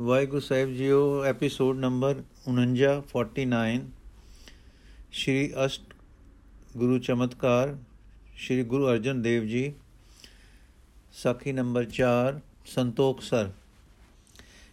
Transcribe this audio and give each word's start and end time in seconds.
ਵਾਹਿਗੁਰੂ 0.00 0.40
ਸਾਹਿਬ 0.40 0.72
ਜੀਓ 0.72 1.24
episode 1.24 1.78
number 1.78 2.22
49 2.48 3.02
49 3.12 3.78
Shri 5.12 5.52
ਅਸ਼ਟ 5.64 5.94
ਗੁਰੂ 6.76 6.98
ਚਮਤਕਾਰ, 6.98 7.76
ਸ਼੍ਰੀ 8.36 8.62
ਗੁਰੂ 8.62 8.88
ਅਰਜਨ 8.88 9.22
ਦੇਵ 9.22 9.44
ਜੀ। 9.44 9.72
ਸਾਖੀ 11.12 11.52
ਨੰਬਰ 11.52 11.84
4 11.84 12.40
ਸੰਤੋਖ 12.66 13.22
ਸਰ। 13.22 13.50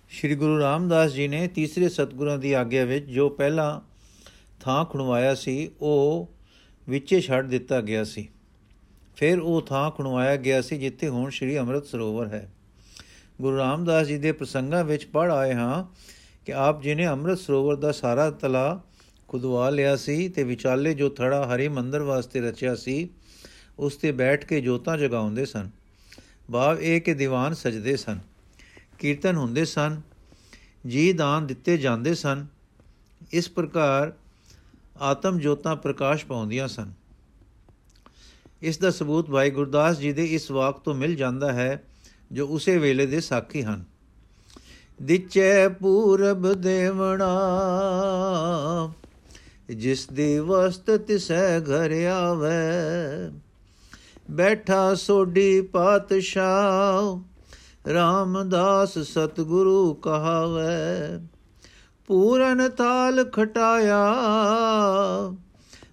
ਸ਼੍ਰੀ 0.09 0.36
ਗੁਰੂ 0.36 0.59
ਰਾਮਦਾਸ 0.59 1.11
ਜੀ 1.11 1.27
ਨੇ 1.27 1.47
ਤੀਸਰੇ 1.47 1.89
ਸਤਗੁਰਾਂ 1.89 2.37
ਦੀ 2.37 2.53
ਆਗਿਆ 2.53 2.85
ਵਿੱਚ 2.85 3.05
ਜੋ 3.05 3.29
ਪਹਿਲਾ 3.29 3.81
ਥਾਂ 4.59 4.85
ਖੁਣਵਾਇਆ 4.85 5.35
ਸੀ, 5.35 5.71
ਉਹ 5.81 6.29
ਵਿੱਚੇ 6.89 7.21
ਛੱਡ 7.21 7.47
ਦਿੱਤਾ 7.47 7.81
ਗਿਆ 7.81 8.03
ਸੀ। 8.03 8.29
ਫਿਰ 9.15 9.39
ਉਹ 9.39 9.61
ਥਾਂ 9.61 9.91
ਖੁਣਵਾਇਆ 9.91 10.35
ਗਿਆ 10.35 10.61
ਸੀ, 10.61 10.77
ਜਿੱਥੇ 10.77 11.07
ਹੁਣ 11.07 11.29
ਸ਼੍ਰੀ 11.29 11.57
ਅੰਮ੍ਰਿਤ 11.59 11.85
ਸਰੋਵਰ 11.85 12.27
ਹੈ। 12.27 12.49
ਗੁਰੂ 13.41 13.57
ਰਾਮਦਾਸ 13.57 14.07
ਜੀ 14.07 14.18
ਦੇ 14.18 14.31
ਪ੍ਰਸੰਗਾਂ 14.31 14.84
ਵਿੱਚ 14.84 15.05
ਪੜ 15.05 15.31
ਆਏ 15.31 15.54
ਹਾਂ 15.54 15.83
ਕਿ 16.45 16.54
ਆਪ 16.54 16.82
ਜੀ 16.82 16.96
ਨੇ 16.96 17.07
ਅੰਮ੍ਰਿਤ 17.07 17.39
ਸਰੋਵਰ 17.39 17.75
ਦਾ 17.75 17.92
ਸਾਰਾ 17.92 18.32
ਤਲਾ 18.32 18.82
ਖੁਦਵਾ 19.28 19.69
ਲਿਆ 19.69 19.96
ਸੀ 19.96 20.29
ਤੇ 20.29 20.43
ਵਿਚਾਲੇ 20.43 20.93
ਜੋ 20.93 21.09
ਥੜਾ 21.09 21.56
ਹਰੀ 21.56 21.68
ਮੰਦਰ 21.68 22.01
ਵਾਸਤੇ 22.01 22.42
ਰਚਿਆ 22.42 22.75
ਸੀ, 22.75 23.09
ਉਸ 23.79 23.96
ਤੇ 23.96 24.11
ਬੈਠ 24.11 24.46
ਕੇ 24.46 24.61
ਜੋਤਾਂ 24.61 24.97
ਜਗਾਉਂਦੇ 24.97 25.46
ਸਨ। 25.46 25.69
ਭਾਵ 26.51 26.79
ਇਹ 26.79 27.01
ਕਿ 27.01 27.14
ਦੀਵਾਨ 27.14 27.54
ਸਜਦੇ 27.54 27.96
ਸਨ, 27.97 28.19
ਕੀਰਤਨ 29.00 29.36
ਹੁੰਦੇ 29.36 29.65
ਸਨ, 29.65 30.01
ਜੀ 30.87 31.14
ਦਾਨ 31.14 31.47
ਦਿੱਤੇ 31.47 31.78
ਜਾਂਦੇ 31.78 32.16
ਸਨ। 32.16 32.45
ਇਸ 33.31 33.50
ਪ੍ਰਕਾਰ 33.50 34.14
ਆਤਮ 35.02 35.39
ਜੋਤਾਂ 35.39 35.75
ਪ੍ਰਕਾਸ਼ 35.75 36.25
ਪਾਉਂਦੀਆਂ 36.25 36.67
ਸਨ। 36.67 36.92
ਇਸ 38.61 38.78
ਦਾ 38.78 38.92
ਸਬੂਤ 38.92 39.30
ਭਾਈ 39.30 39.50
ਗੁਰਦਾਸ 39.50 39.97
ਜੀ 39.97 40.14
ਦੇ 40.14 40.25
ਇਸ 40.25 40.52
ਵਾਕ 40.52 40.80
ਤੋਂ 40.80 40.94
ਮਿਲ 40.94 41.16
ਜਾਂਦਾ 41.16 41.53
ਹੈ 41.53 41.84
ਜੋ 42.33 42.47
ਉਸੇ 42.47 42.78
ਵੇਲੇ 42.78 43.05
ਦੇ 43.05 43.19
ਸਾਖੀ 43.19 43.64
ਹਨ। 43.64 43.83
ਦਿਚੇ 45.02 45.67
ਪੂਰਬ 45.67 46.53
ਦੇਵਣਾ, 46.53 47.30
ਜਿਸ 49.76 50.08
ਦੀ 50.08 50.39
ਵਸਤ 50.39 50.92
ਤਿਸੈ 50.92 51.59
ਘਰ 51.59 51.92
ਆਵੇ, 52.06 53.31
ਬੈਠਾ 54.31 54.95
ਸੋਢੀ 54.95 55.61
ਪਾਤਸ਼ਾਹ, 55.61 57.20
ਰਾਮਦਾਸ 57.89 59.00
ਸਤਿਗੁਰੂ 59.00 59.94
ਕਹਾਵੇ। 59.94 61.28
ਪੂਰਨ 62.08 62.70
ਤਾਲ 62.70 63.23
ਖਟਾਇਆ, 63.23 64.16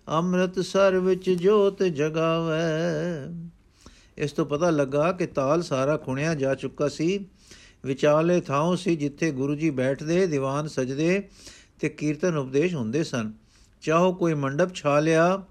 ਅੰਮ੍ਰਿਤਸਰ 0.08 0.96
ਵਿੱਚ 0.96 1.30
ਜੋਤ 1.30 1.83
ਜਗਾਵੇ। 1.83 3.49
ਇਸ 4.19 4.33
ਤੋਂ 4.33 4.47
ਪਤਾ 4.47 4.70
ਲੱਗਾ 4.70 5.12
ਕਿ 5.12 5.27
ਤਾਲ 5.27 5.62
ਸਾਰਾ 5.62 5.97
ਖੁਣਿਆ 5.97 6.34
ਜਾ 6.34 6.55
ਚੁੱਕਾ 6.55 6.89
ਸੀ। 6.89 7.27
ਵਿਚਾਲੇ 7.84 8.41
ਥਾਂ 8.41 8.77
ਸੀ 8.77 8.97
ਜਿੱਥੇ 8.97 9.30
ਗੁਰੂ 9.30 9.55
ਜੀ 9.55 9.70
ਬੈਠਦੇ, 9.70 10.27
ਦੀਵਾਨ 10.27 10.69
ਸਜਦੇ 10.69 11.28
ਤੇ 11.80 11.89
ਕੀਰਤਨ 11.89 12.36
ਉਪਦੇਸ਼ 12.36 12.75
ਹੁੰਦੇ 12.75 13.05
ਸਨ। 13.05 13.33
ਚਾਹੋ 13.83 14.12
ਕੋਈ 14.12 14.34
ਮੰਡਪ 14.34 14.75
ਛਾ 14.75 15.00
ਲਿਆ 15.00 15.44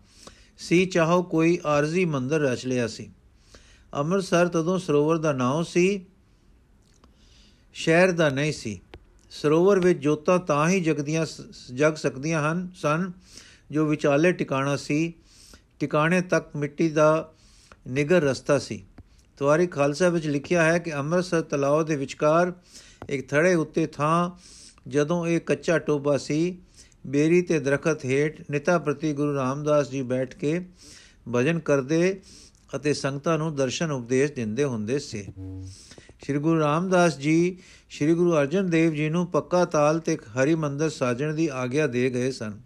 ਸੀ, 0.57 0.85
ਚਾਹੋ 0.85 1.23
ਕੋਈ 1.23 1.59
ਆਰਜ਼ੀ 1.65 2.05
ਮੰਦਰ 2.05 2.39
ਰਚ 2.39 2.65
ਲਿਆ 2.65 2.87
ਸੀ। 2.87 3.11
ਅੰਮ੍ਰਿਤਸਰ 3.93 4.47
ਤਦੋਂ 4.47 4.79
ਸਰੋਵਰ 4.79 5.17
ਦਾ 5.17 5.33
ਨਾਮ 5.33 5.63
ਸੀ, 5.63 6.05
ਸ਼ਹਿਰ 7.73 8.11
ਦਾ 8.11 8.29
ਨਹੀਂ 8.29 8.53
ਸੀ। 8.53 8.81
ਸਰੋਵਰ 9.31 9.79
ਵਿੱਚ 9.79 9.99
ਜੋਤਾਂ 9.99 10.39
ਤਾਂ 10.39 10.69
ਹੀ 10.69 10.81
ਜਗਦੀਆਂ 10.81 11.25
ਜਗ 11.73 11.95
ਸਕਦੀਆਂ 11.95 12.51
ਹਨ, 12.51 12.69
ਸਨ 12.75 13.11
ਜੋ 13.71 13.85
ਵਿਚਾਲੇ 13.85 14.31
ਟਿਕਾਣਾ 14.31 14.75
ਸੀ। 14.75 15.13
ਟਿਕਾਣੇ 15.79 16.21
ਤੱਕ 16.21 16.55
ਮਿੱਟੀ 16.55 16.89
ਦਾ 16.89 17.33
ਨਿਗਰ 17.89 18.21
ਰਸਤਾ 18.21 18.59
ਸੀ। 18.59 18.83
ਤਵਾਰੀ 19.37 19.67
ਖਾਲਸਾ 19.67 20.09
ਵਿੱਚ 20.09 20.27
ਲਿਖਿਆ 20.27 20.63
ਹੈ 20.63 20.77
ਕਿ 20.77 20.93
ਅੰਮ੍ਰਿਤਸਰ 20.93 21.41
ਤਲਾਅ 21.41 21.83
ਦੇ 21.83 21.95
ਵਿਚਕਾਰ 21.95 22.53
ਇੱਕ 23.09 23.29
ਥੜੇ 23.29 23.55
ਉੱਤੇ 23.55 23.87
ਥਾਂ 23.87 24.31
ਜਦੋਂ 24.87 25.27
ਇਹ 25.27 25.41
ਕੱਚਾ 25.41 25.79
ਟੋਬਾ 25.79 26.17
ਸੀ, 26.17 26.57
ਬੇਰੀ 27.07 27.41
ਤੇ 27.41 27.59
ਦਰਖਤ 27.59 28.05
ਹੇਠ 28.05 28.41
ਨਿਤਾ 28.51 28.79
ਪ੍ਰਤੀ 28.79 29.13
ਗੁਰੂ 29.13 29.35
ਰਾਮਦਾਸ 29.35 29.89
ਜੀ 29.89 30.01
ਬੈਠ 30.01 30.35
ਕੇ 30.35 30.65
ਭਜਨ 31.35 31.59
ਕਰਦੇ 31.59 32.21
ਅਤੇ 32.75 32.93
ਸੰਗਤਾਂ 32.93 33.37
ਨੂੰ 33.37 33.55
ਦਰਸ਼ਨ 33.55 33.91
ਉਪਦੇਸ਼ 33.91 34.31
ਦਿੰਦੇ 34.31 34.63
ਹੁੰਦੇ 34.63 34.99
ਸੀ। 34.99 35.27
ਸ੍ਰੀ 36.23 36.37
ਗੁਰੂ 36.37 36.59
ਰਾਮਦਾਸ 36.59 37.17
ਜੀ, 37.17 37.57
ਸ੍ਰੀ 37.89 38.13
ਗੁਰੂ 38.13 38.33
ਅਰਜਨ 38.33 38.69
ਦੇਵ 38.69 38.93
ਜੀ 38.93 39.09
ਨੂੰ 39.09 39.27
ਪੱਕਾ 39.27 39.65
ਤਾਲ 39.65 39.99
ਤੇ 39.99 40.17
ਹਰੀ 40.17 40.55
ਮੰਦਰ 40.55 40.89
ਸਾਜਣ 40.89 41.33
ਦੀ 41.33 41.49
ਆਗਿਆ 41.53 41.87
ਦੇ 41.87 42.09
ਗਏ 42.09 42.31
ਸਨ। 42.31 42.59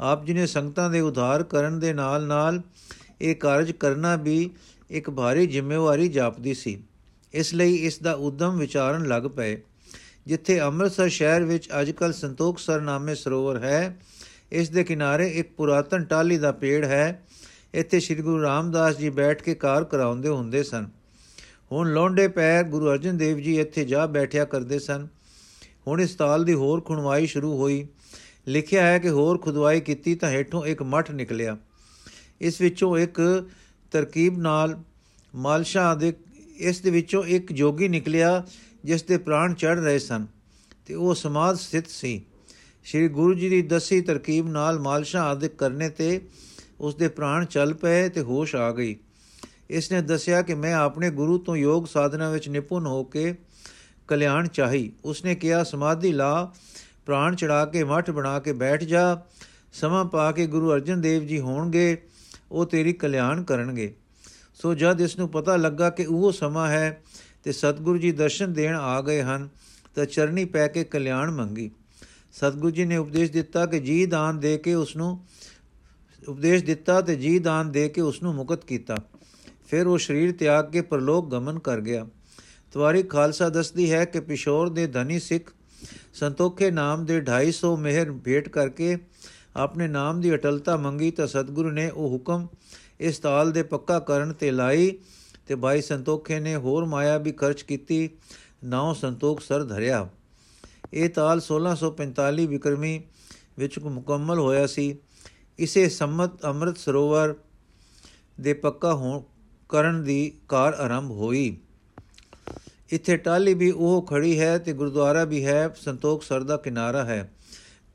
ਆਪ 0.00 0.24
ਜੀ 0.24 0.32
ਨੇ 0.32 0.46
ਸੰਗਤਾਂ 0.46 0.90
ਦੇ 0.90 1.00
ਉਧਾਰ 1.00 1.42
ਕਰਨ 1.42 1.80
ਦੇ 1.80 1.92
ਨਾਲ-ਨਾਲ 1.92 2.62
ਇਹ 3.20 3.34
ਕਾਰਜ 3.36 3.70
ਕਰਨਾ 3.72 4.16
ਵੀ 4.16 4.50
ਇੱਕ 4.90 5.10
ਭਾਰੀ 5.10 5.46
ਜ਼ਿੰਮੇਵਾਰੀ 5.46 6.08
ਜਾਪਦੀ 6.08 6.54
ਸੀ। 6.54 6.82
ਇਸ 7.34 7.54
ਲਈ 7.54 7.74
ਇਸ 7.74 7.98
ਦਾ 7.98 8.12
ਉਦਮ 8.12 8.58
ਵਿਚਾਰਨ 8.58 9.06
ਲੱਗ 9.06 9.22
ਪਏ, 9.22 9.56
ਜਿੱਥੇ 10.26 10.60
ਅੰਮ੍ਰਿਤਸਰ 10.60 11.08
ਸ਼ਹਿਰ 11.08 11.42
ਵਿੱਚ 11.42 11.68
ਅੱਜਕੱਲ 11.80 12.12
ਸੰਤੋਖ 12.12 12.58
ਸਰ 12.58 12.80
ਨਾਮੇ 12.80 13.14
ਸਰੋਵਰ 13.14 13.62
ਹੈ। 13.62 13.96
ਇਸ 14.52 14.68
ਦੇ 14.70 14.84
ਕਿਨਾਰੇ 14.84 15.28
ਇੱਕ 15.28 15.52
ਪੁਰਾਤਨ 15.52 16.04
ਟਾਲੀ 16.04 16.38
ਦਾ 16.38 16.52
ਪੇੜ 16.52 16.84
ਹੈ। 16.84 17.26
ਇੱਥੇ 17.74 18.00
ਸ੍ਰੀ 18.00 18.14
ਗੁਰੂ 18.14 18.42
ਰਾਮਦਾਸ 18.42 18.96
ਜੀ 18.96 19.10
ਬੈਠ 19.10 19.42
ਕੇ 19.42 19.54
ਕਾਰ 19.54 19.84
ਕਰਾਉਂਦੇ 19.84 20.28
ਹੁੰਦੇ 20.28 20.62
ਸਨ। 20.62 20.86
ਹੁਣ 21.72 21.92
ਲੋਂਡੇ 21.92 22.28
ਪੈਰ 22.28 22.64
ਗੁਰੂ 22.64 22.90
ਅਰਜਨ 22.90 23.16
ਦੇਵ 23.16 23.38
ਜੀ 23.38 23.58
ਇੱਥੇ 23.60 23.84
ਜਾ 23.84 24.06
ਬੈਠਿਆ 24.06 24.44
ਕਰਦੇ 24.44 24.78
ਸਨ। 24.78 25.06
ਹੁਣ 25.86 26.00
ਇਸ 26.00 26.14
ਤਾਲ 26.14 26.44
ਦੀ 26.44 26.54
ਹੋਰ 26.54 26.80
ਖੁਣਵਾਈ 26.80 27.26
ਸ਼ੁਰੂ 27.26 27.56
ਹੋਈ। 27.58 27.86
ਲਿਖਿਆ 28.48 28.86
ਹੈ 28.86 28.98
ਕਿ 28.98 29.08
ਹੋਰ 29.08 29.38
ਖੁਦਵਾਈ 29.38 29.80
ਕੀਤੀ 29.80 30.14
ਤਾਂ 30.14 30.30
ਹੇਠੋਂ 30.30 30.66
ਇੱਕ 30.66 30.82
ਮਠ 30.82 31.10
ਨਿਕਲਿਆ। 31.10 31.56
ਇਸ 32.40 32.60
ਵਿੱਚੋਂ 32.60 32.98
ਇੱਕ 32.98 33.46
ਤਰਕੀਬ 33.92 34.38
ਨਾਲ 34.38 34.82
ਮਾਲਸ਼ਾ 35.34 35.94
ਦੇ, 35.94 36.12
ਇਸ 36.56 36.80
ਦੇ 36.80 36.90
ਵਿੱਚੋਂ 36.90 37.24
ਇੱਕ 37.24 37.52
ਜੋਗੀ 37.52 37.88
ਨਿਕਲਿਆ 37.88 38.44
ਜਿਸ 38.84 39.02
ਦੇ 39.02 39.18
ਪ੍ਰਾਣ 39.18 39.54
ਚੜ 39.54 39.78
ਰਹੇ 39.78 39.98
ਸਨ 39.98 40.26
ਤੇ 40.86 40.94
ਉਹ 40.94 41.14
ਸਮਾਧ 41.14 41.56
ਸਥਿਤ 41.56 41.88
ਸੀ। 41.88 42.22
ਸ੍ਰੀ 42.84 43.08
ਗੁਰੂ 43.08 43.34
ਜੀ 43.34 43.48
ਦੀ 43.48 43.62
ਦਸੀ 43.62 44.00
ਤਰਕੀਬ 44.00 44.48
ਨਾਲ 44.48 44.78
ਮਾਲਸ਼ਾ 44.78 45.22
ਆਦਿਕ 45.22 45.54
ਕਰਨੇ 45.54 45.88
ਤੇ 45.88 46.20
ਉਸ 46.80 46.94
ਦੇ 46.94 47.08
ਪ੍ਰਾਣ 47.08 47.44
ਚੱਲ 47.44 47.74
ਪਏ 47.74 48.08
ਤੇ 48.08 48.20
ਹੋਸ਼ 48.20 48.56
ਆ 48.56 48.70
ਗਈ। 48.72 48.96
ਇਸ 49.70 49.92
ਨੇ 49.92 50.00
ਦੱਸਿਆ 50.02 50.42
ਕਿ 50.42 50.54
ਮੈਂ 50.54 50.74
ਆਪਣੇ 50.74 51.10
ਗੁਰੂ 51.10 51.38
ਤੋਂ 51.38 51.56
ਯੋਗ 51.56 51.84
ਸਾਧਨਾ 51.84 52.30
ਵਿੱਚ 52.30 52.48
ਨਿਪੁੰਨ 52.48 52.86
ਹੋ 52.86 53.04
ਕੇ 53.04 53.34
ਕਲਿਆਣ 54.08 54.48
ਚਾਹੀ। 54.48 54.92
ਉਸਨੇ 55.04 55.34
ਕਿਹਾ, 55.34 55.64
ਸਮਾਧੀ 55.64 56.12
ਲਾ, 56.12 56.52
ਪ੍ਰਾਣ 57.06 57.36
ਚੜਾ 57.36 57.64
ਕੇ 57.66 57.84
ਮਠ 57.84 58.10
ਬਣਾ 58.10 58.38
ਕੇ 58.38 58.52
ਬੈਠ 58.52 58.84
ਜਾ। 58.84 59.22
ਸਮਾਂ 59.72 60.04
ਪਾ 60.04 60.32
ਕੇ 60.32 60.46
ਗੁਰੂ 60.46 60.72
ਅਰਜਨ 60.72 61.00
ਦੇਵ 61.00 61.26
ਜੀ 61.26 61.38
ਹੋਣਗੇ 61.40 62.02
ਉਹ 62.52 62.66
ਤੇਰੀ 62.66 62.92
ਕਲਿਆਣ 62.92 63.42
ਕਰਨਗੇ। 63.42 63.94
ਸੋ 64.54 64.74
ਜਦ 64.74 65.00
ਇਸ 65.00 65.18
ਨੂੰ 65.18 65.28
ਪਤਾ 65.28 65.56
ਲੱਗਾ 65.56 65.90
ਕਿ 65.90 66.06
ਉਹ 66.06 66.32
ਸਮਾਂ 66.32 66.68
ਹੈ 66.68 67.02
ਤੇ 67.44 67.52
ਸਤਿਗੁਰੂ 67.52 67.98
ਜੀ 67.98 68.12
ਦਰਸ਼ਨ 68.12 68.52
ਦੇਣ 68.52 68.76
ਆ 68.76 69.02
ਗਏ 69.02 69.22
ਹਨ, 69.22 69.48
ਤਾਂ 69.94 70.06
ਚਰਨੀ 70.06 70.44
ਪੈ 70.44 70.68
ਕੇ 70.68 70.84
ਕਲਿਆਣ 70.84 71.30
ਮੰਗੀ। 71.30 71.70
ਸਤਿਗੁਰੂ 72.32 72.70
ਜੀ 72.70 72.84
ਨੇ 72.84 72.96
ਉਪਦੇਸ਼ 72.96 73.32
ਦਿੱਤਾ 73.32 73.66
ਕਿ 73.66 73.80
ਜੀ 73.80 74.06
ਦਾਨ 74.06 74.40
ਦੇ 74.40 74.58
ਕੇ 74.58 74.74
ਉਸ 74.74 74.96
ਨੂੰ 74.96 75.24
ਉਪਦੇਸ਼ 76.28 76.64
ਦਿੱਤਾ 76.64 77.00
ਤੇ 77.00 77.16
ਜੀ 77.16 77.38
ਦਾਨ 77.38 77.72
ਦੇ 77.72 77.88
ਕੇ 77.88 78.00
ਉਸ 78.00 78.22
ਨੂੰ 78.22 78.34
ਮੁਕਤ 78.34 78.64
ਕੀਤਾ। 78.64 78.96
ਫਿਰ 79.68 79.86
ਉਹ 79.86 79.98
ਸਰੀਰ 79.98 80.32
ਤਿਆਗ 80.32 80.70
ਕੇ 80.70 80.80
ਪਰਲੋਕ 80.80 81.30
ਗਮਨ 81.30 81.58
ਕਰ 81.58 81.80
ਗਿਆ। 81.80 82.06
ਤਵਾਰੀ 82.72 83.02
ਖਾਲਸਾ 83.02 83.48
ਦੱਸਦੀ 83.48 83.92
ਹੈ 83.92 84.04
ਕਿ 84.04 84.20
ਪਿਸ਼ੋਰ 84.20 84.68
ਦੇ 84.68 84.86
ਧਨੀ 84.86 85.20
ਸਿੱਖ 85.20 85.52
ਸੰਤੋਖੇ 86.14 86.70
ਨਾਮ 86.70 87.04
ਦੇ 87.04 87.20
250 87.20 87.76
ਮਿਹਰ 87.78 88.12
ਭੇਟ 88.12 88.48
ਕਰਕੇ 88.48 88.98
ਆਪਣੇ 89.56 89.88
ਨਾਮ 89.88 90.20
ਦੀ 90.20 90.34
ਅਟਲਤਾ 90.34 90.76
ਮੰਗੀ 90.76 91.10
ਤਾਂ 91.10 91.26
ਸਤਿਗੁਰੂ 91.26 91.70
ਨੇ 91.70 91.90
ਉਹ 91.90 92.10
ਹੁਕਮ 92.10 92.46
ਇਸ 93.00 93.18
ਤਾਲ 93.18 93.52
ਦੇ 93.52 93.62
ਪੱਕਾ 93.62 93.98
ਕਰਨ 93.98 94.32
ਤੇ 94.32 94.50
ਲਾਈ 94.50 94.98
ਤੇ 95.46 95.54
ਭਾਈ 95.54 95.82
ਸੰਤੋਖੇ 95.82 96.40
ਨੇ 96.40 96.56
ਹੋਰ 96.56 96.84
ਮਾਇਆ 96.84 97.18
ਵੀ 97.18 97.32
ਖਰਚ 97.32 97.62
ਕੀਤੀ, 97.62 98.10
ਨਾਉ 98.64 98.94
ਸੰਤੋਖ 98.94 99.40
ਸਰ 99.40 99.64
ਧਰਿਆ। 99.64 100.08
ਇਹ 100.92 101.08
ਤਾਲ 101.08 101.40
1645 101.40 102.46
ਵਿਕਰਮੀ 102.46 103.02
ਵਿੱਚ 103.58 103.78
ਮੁਕੰਮਲ 103.78 104.38
ਹੋਇਆ 104.38 104.66
ਸੀ। 104.66 104.96
ਇਸੇ 105.58 105.88
ਸੰਮਤ 105.88 106.44
ਅੰਮ੍ਰਿਤ 106.44 106.78
ਸਰੋਵਰ 106.78 107.34
ਦੇ 108.40 108.52
ਪੱਕਾ 108.52 108.94
ਹੋਣ 108.94 109.22
ਕਰਨ 109.68 110.04
ਦੀ 110.04 110.32
ਕਾਰ 110.48 110.74
ਆਰੰਭ 110.74 111.10
ਹੋਈ। 111.10 111.56
ਇੱਥੇ 112.90 113.16
ਟਾਲੀ 113.16 113.54
ਵੀ 113.54 113.70
ਉਹ 113.70 114.02
ਖੜੀ 114.02 114.40
ਹੈ 114.40 114.58
ਤੇ 114.58 114.72
ਗੁਰਦੁਆਰਾ 114.72 115.24
ਵੀ 115.24 115.46
ਹੈ, 115.46 115.68
ਸੰਤੋਖ 115.68 116.22
ਸਰ 116.22 116.42
ਦਾ 116.42 116.56
ਕਿਨਾਰਾ 116.56 117.04
ਹੈ। 117.04 117.35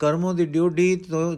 ਕਰਮੋਂ 0.02 0.34
ਦੀ 0.34 0.44
ਡਿਊਟੀ 0.46 0.96
ਤੋਂ 0.96 1.36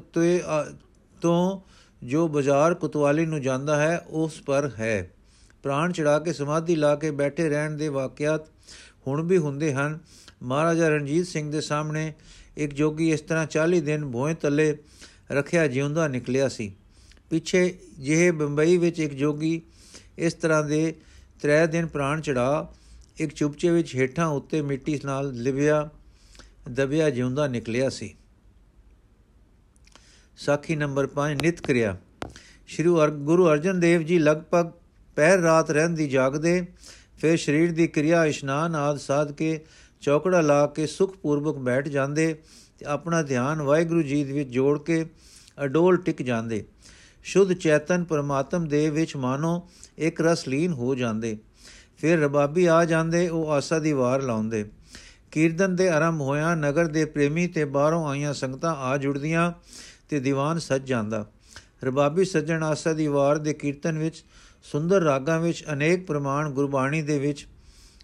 ਤੋਂ 1.21 1.61
ਜੋ 2.03 2.27
ਬਾਜ਼ਾਰ 2.29 2.75
ਕੁਤਵਾਲੀ 2.75 3.27
ਨੂੰ 3.27 3.41
ਜਾਂਦਾ 3.43 3.77
ਹੈ, 3.77 3.99
ਉਸ 3.99 4.41
ਪਰ 4.43 4.71
ਹੈ। 4.79 5.11
ਪ੍ਰਾਣ 5.63 5.93
ਚੜਾ 5.93 6.19
ਕੇ 6.19 6.33
ਸਮਾਧੀ 6.33 6.77
ਲਾ 6.77 6.95
ਕੇ 6.97 7.11
ਬੈਠੇ 7.11 7.49
ਰਹਿਣ 7.49 7.77
ਦੇ 7.77 7.89
ਵਾਕਿਆਤ 7.89 8.47
ਹੁਣ 9.07 9.23
ਵੀ 9.23 9.39
ਹੁੰਦੇ 9.39 9.73
ਹਨ। 9.75 9.99
ਮਹਾਰਾਜਾ 10.43 10.89
ਰਣਜੀਤ 10.89 11.27
ਸਿੰਘ 11.27 11.51
ਦੇ 11.53 11.61
ਸਾਹਮਣੇ 11.61 12.13
ਇੱਕ 12.57 12.75
ਜੋਗੀ 12.75 13.11
ਇਸ 13.11 13.21
ਤਰ੍ਹਾਂ 13.21 13.47
40 13.47 13.81
ਦਿਨ 13.81 14.11
ਭੋਏ 14.11 14.35
ਤੱਲੇ 14.35 14.77
ਰੱਖਿਆ 15.33 15.67
ਜਿਉਂਦਾ 15.67 16.09
ਨਿਕਲਿਆ 16.09 16.49
ਸੀ। 16.49 16.73
ਪਿੱਛੇ 17.31 17.79
ਜਿਹੇ 17.99 18.31
ਬੰਬਈ 18.31 18.77
ਵਿੱਚ 18.77 19.01
ਇੱਕ 19.01 19.15
ਜੋਗੀ 19.15 19.61
ਇਸ 20.19 20.35
ਤਰ੍ਹਾਂ 20.35 20.65
ਦੇ 20.65 20.95
3 21.41 21.67
ਦਿਨ 21.67 21.87
ਪ੍ਰਾਣ 21.87 22.21
ਚੜਾ 22.21 22.73
ਇੱਕ 23.21 23.35
ਚੁਪਚੇ 23.35 23.71
ਵਿੱਚ 23.71 23.95
ਹੇਠਾਂ 23.95 24.27
ਉੱਤੇ 24.27 24.63
ਮਿੱਟੀ 24.63 25.01
ਨਾਲ 25.05 25.33
ਲਿਵਿਆ, 25.33 25.89
ਦਬਿਆ 26.71 27.11
ਜਿਉਂਦਾ 27.11 27.47
ਨਿਕਲਿਆ 27.47 27.89
ਸੀ। 27.91 28.15
ਸਾਖੀ 30.37 30.77
ਨੰਬਰ 30.77 31.07
5 31.07 31.37
ਨਿਤ 31.43 31.61
ਕਰਿਆ। 31.61 31.97
ਸ਼੍ਰੀ 32.67 32.89
ਗੁਰੂ 33.11 33.49
ਅਰਜਨ 33.49 33.81
ਦੇਵ 33.81 34.03
ਜੀ 34.03 34.19
ਲਗਭਗ 34.19 34.71
ਪਹਿਰ 35.17 35.39
ਰਾਤ 35.39 35.71
ਰਹਿੰਦੀ 35.71 36.09
ਜਾਗਦੇ, 36.09 36.67
ਫਿਰ 37.19 37.37
ਸਰੀਰ 37.37 37.73
ਦੀ 37.73 37.87
ਕਿਰਿਆ, 37.87 38.25
ਇਸ਼ਨਾਨ 38.25 38.75
ਆਦ 38.75 38.97
ਸਾਧ 38.97 39.33
ਕੇ 39.33 39.65
ਚੌਕੜਾ 40.01 40.41
ਲਾ 40.41 40.67
ਕੇ 40.67 40.87
ਸੁਖਪੂਰਵਕ 40.87 41.59
ਬੈਠ 41.59 41.89
ਜਾਂਦੇ 41.89 42.35
ਤੇ 42.79 42.87
ਆਪਣਾ 42.87 43.23
ਧਿਆਨ 43.23 43.63
ਵਾਹਿਗੁਰੂ 43.63 44.03
ਜੀ 44.03 44.25
ਦੇ 44.25 44.33
ਵਿੱਚ 44.33 44.49
ਜੋੜ 44.49 44.79
ਕੇ 44.79 45.07
ਅਡੋਲ 45.65 45.97
ਟਿਕ 45.97 46.23
ਜਾਂਦੇ। 46.23 46.65
ਸ਼ੁੱਧ 47.23 47.53
ਚੇਤਨ 47.53 48.05
ਪਰਮਾਤਮ 48.05 48.69
ਦੇ 48.69 48.91
ਵਿੱਚ 48.91 49.17
ਮਾਨੋ 49.17 49.69
ਇੱਕ 49.99 50.21
ਰਸ 50.21 50.49
ਲੀਨ 50.49 50.73
ਹੋ 50.73 50.95
ਜਾਂਦੇ। 50.95 51.39
ਫਿਰ 51.99 52.21
ਰਬਾਬੀ 52.21 52.67
ਆ 52.67 52.85
ਜਾਂਦੇ, 52.85 53.29
ਉਹ 53.29 53.51
ਆਸਾ 53.51 53.79
ਦੀ 53.79 53.93
ਵਾਰ 53.93 54.23
ਲਾਉਂਦੇ। 54.23 54.65
ਕੀਰਤਨ 55.31 55.77
ਦੇ 55.77 55.89
ਆਰੰਭ 55.89 56.21
ਹੋਇਆ 56.21 56.55
ਨਗਰ 56.55 56.87
ਦੇ 56.87 57.05
ਪ੍ਰੇਮੀ 57.05 57.47
ਤੇ 57.47 57.65
ਬਾਹਰੋਂ 57.65 58.09
ਆਈਆਂ 58.09 58.35
ਸੰਗਤਾਂ 58.35 58.77
ਆ 58.77 58.97
ਜੁੜਦੀਆਂ। 58.97 59.53
ਤੇ 60.15 60.21
ਦੀਵਾਨ 60.21 60.59
ਸਜ 60.59 60.87
ਜਾਂਦਾ। 60.87 61.27
ਰਬਾਬੀ 61.85 62.25
ਸੱਜਣ 62.25 62.63
ਆਸਾ 62.63 62.93
ਦੀ 62.93 63.07
ਵਾਰ 63.07 63.39
ਦੇ 63.39 63.53
ਕੀਰਤਨ 63.53 63.99
ਵਿੱਚ, 63.99 64.25
ਸੁੰਦਰ 64.63 65.03
ਰਾਗਾਂ 65.03 65.41
ਵਿੱਚ, 65.41 65.65
ਅਨੇਕ 65.73 66.07
ਪ੍ਰਮਾਣ 66.07 66.51
ਗੁਰਬਾਣੀ 66.51 67.03
ਦੇ 67.03 67.19
ਵਿੱਚ 67.19 67.47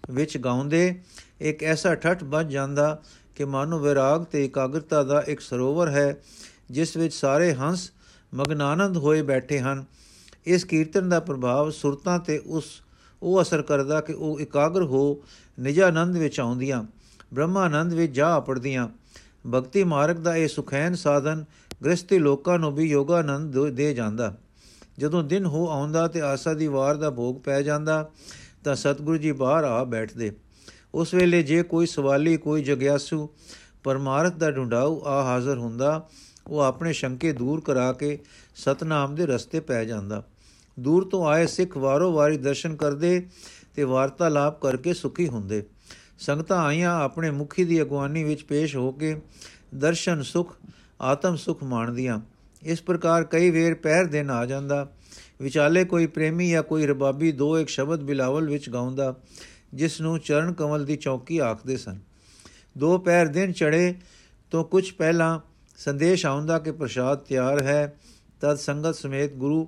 ਵਿੱਚ 0.09 0.37
ਗਾਉਂਦੇ, 0.37 1.01
ਇੱਕ 1.41 1.63
ਐਸਾ 1.63 1.95
ਠੱਠ 1.95 2.23
ਬਣ 2.23 2.43
ਜਾਂਦਾ 2.43 3.01
ਕਿ 3.35 3.45
ਮਾਨੋ 3.45 3.79
ਵਿਰਾਗ 3.79 4.23
ਤੇ 4.23 4.45
ਇਕਾਗਰਤਾ 4.45 5.03
ਦਾ 5.03 5.23
ਇੱਕ 5.27 5.39
ਸਰੋਵਰ 5.39 5.89
ਹੈ, 5.89 6.15
ਜਿਸ 6.71 6.97
ਵਿੱਚ 6.97 7.13
ਸਾਰੇ 7.13 7.53
ਹੰਸ 7.53 7.91
ਮਗਨਾਨੰਦ 8.33 8.97
ਹੋਏ 8.97 9.21
ਬੈਠੇ 9.21 9.59
ਹਨ। 9.59 9.85
ਇਸ 10.45 10.63
ਕੀਰਤਨ 10.63 11.09
ਦਾ 11.09 11.19
ਪ੍ਰਭਾਵ 11.19 11.69
ਸੁਰਤਾਂ 11.69 12.19
ਤੇ 12.19 12.37
ਉਸ, 12.37 12.65
ਉਹ 13.21 13.41
ਅਸਰ 13.41 13.61
ਕਰਦਾ 13.61 14.01
ਕਿ 14.01 14.13
ਉਹ 14.13 14.39
ਇਕਾਗਰ 14.39 14.83
ਹੋ 14.83 15.23
ਨਿਜਾਨੰਦ 15.59 16.17
ਵਿੱਚ 16.17 16.39
ਆਉਂਦੀਆਂ, 16.39 16.83
ਬ੍ਰਹਮਾਨੰਦ 17.33 17.93
ਵਿੱਚ 17.93 18.13
ਜਾ 18.13 18.39
ਪੜਦੀਆਂ 18.39 18.89
ਭਗਤੀ 19.47 19.83
ਮਾਰਗ 19.83 20.15
ਦਾ 20.15 20.35
ਇਹ 20.35 20.47
ਸੁਖੈਨ 20.47 20.95
ਸਾਧਨ 20.95 21.45
ਗ੍ਰਸਤੀ 21.85 22.19
ਲੋਕਾਂ 22.19 22.59
ਨੂੰ 22.59 22.75
ਵੀ 22.75 22.83
ਯੋਗਾਨੰਦ 22.83 23.69
ਦੇ 23.69 23.93
ਜਾਂਦਾ। 23.93 24.37
ਜਦੋਂ 24.99 25.23
ਦਿਨ 25.23 25.45
ਹੋ 25.45 25.69
ਆਉਂਦਾ 25.69 26.07
ਤੇ 26.07 26.21
ਆਸਾ 26.21 26.53
ਦੀ 26.53 26.67
ਵਾਰ 26.67 26.95
ਦਾ 26.95 27.11
ਭੋਗ 27.11 27.41
ਪੈ 27.41 27.61
ਜਾਂਦਾ, 27.61 28.11
ਤਾਂ 28.63 28.75
ਸਤਿਗੁਰੂ 28.75 29.17
ਜੀ 29.17 29.31
ਬਾਹਰ 29.31 29.63
ਆ 29.63 29.83
ਬੈਠਦੇ। 29.83 30.31
ਉਸ 30.93 31.13
ਵੇਲੇ 31.13 31.43
ਜੇ 31.43 31.63
ਕੋਈ 31.63 31.85
ਸਵਾਲੀ, 31.85 32.37
ਕੋਈ 32.37 32.63
ਜਗਿਆਸੂ 32.63 33.29
ਪਰਮਾਰਥ 33.83 34.35
ਦਾ 34.35 34.51
ਢੁੰਡਾਉ 34.51 35.01
ਆ 35.05 35.23
ਹਾਜ਼ਰ 35.23 35.57
ਹੁੰਦਾ, 35.57 36.09
ਉਹ 36.47 36.59
ਆਪਣੇ 36.59 36.93
ਸ਼ੰਕੇ 36.93 37.33
ਦੂਰ 37.33 37.61
ਕਰਾ 37.61 37.93
ਕੇ 37.93 38.19
ਸਤਨਾਮ 38.55 39.15
ਦੇ 39.15 39.25
ਰਸਤੇ 39.25 39.59
ਪੈ 39.59 39.85
ਜਾਂਦਾ। 39.85 40.23
ਦੂਰ 40.79 41.09
ਤੋਂ 41.09 41.27
ਆਏ 41.27 41.47
ਸਿੱਖ 41.47 41.77
ਵਾਰੋ 41.77 42.11
ਵਾਰੀ 42.11 42.37
ਦਰਸ਼ਨ 42.37 42.75
ਕਰਦੇ 42.75 43.27
ਤੇ 43.75 43.83
ਵਾਰਤਾਲਾਪ 43.83 44.61
ਕਰਕੇ 44.61 44.93
ਸੁਖੀ 44.93 45.27
ਹੁੰਦੇ। 45.27 45.63
ਸੰਗਤਾਂ 46.19 46.63
ਆਈਆਂ 46.63 46.95
ਆਪਣੇ 46.95 47.31
ਮੁਖੀ 47.31 47.63
ਦੀ 47.63 47.81
ਅਗਵਾਨੀ 47.81 48.23
ਵਿੱਚ 48.23 48.43
ਪੇਸ਼ 48.43 48.75
ਹੋ 48.75 48.91
ਕੇ 48.91 49.21
ਦਰਸ਼ਨ 49.75 50.21
ਸੁਖ 50.21 50.55
ਆਤਮ 51.01 51.35
ਸੁਖ 51.35 51.63
ਮਾਣਦੀਆਂ। 51.63 52.19
ਇਸ 52.63 52.81
ਪ੍ਰਕਾਰ 52.81 53.23
ਕਈ 53.23 53.49
ਵੇਰ 53.49 53.75
ਪਹਿਰ 53.75 54.05
ਦਿਨ 54.05 54.29
ਆ 54.29 54.45
ਜਾਂਦਾ। 54.45 54.87
ਵਿਚਾਲੇ 55.41 55.85
ਕੋਈ 55.85 56.07
ਪ੍ਰੇਮੀ 56.07 56.49
ਜਾਂ 56.49 56.63
ਕੋਈ 56.63 56.85
ਰਬਾਬੀ 56.87 57.31
ਦੋ 57.31 57.57
ਇੱਕ 57.59 57.69
ਸ਼ਬਦ 57.69 58.03
ਬਿਲਾਵਲ 58.03 58.49
ਵਿੱਚ 58.49 58.69
ਗਾਉਂਦਾ, 58.69 59.15
ਜਿਸ 59.73 60.01
ਨੂੰ 60.01 60.19
ਚਰਨ 60.19 60.53
ਕਮਲ 60.53 60.85
ਦੀ 60.85 60.95
ਚੌਕੀ 60.95 61.37
ਆਖਦੇ 61.37 61.77
ਸਨ। 61.77 61.99
ਦੋ 62.77 62.97
ਪੈਰ 62.97 63.27
ਦਿਨ 63.27 63.51
ਚੜੇ 63.51 63.95
ਤੋਂ 64.51 64.63
ਕੁਝ 64.63 64.91
ਪਹਿਲਾਂ 64.91 65.39
ਸੰਦੇਸ਼ 65.77 66.25
ਆਉਂਦਾ 66.25 66.59
ਕਿ 66.59 66.71
ਪ੍ਰਸ਼ਾਦ 66.71 67.19
ਤਿਆਰ 67.19 67.61
ਹੈ, 67.61 67.97
ਤਦ 68.41 68.55
ਸੰਗਤ 68.55 68.95
ਸਮੇਤ 68.95 69.33
ਗੁਰੂ 69.33 69.67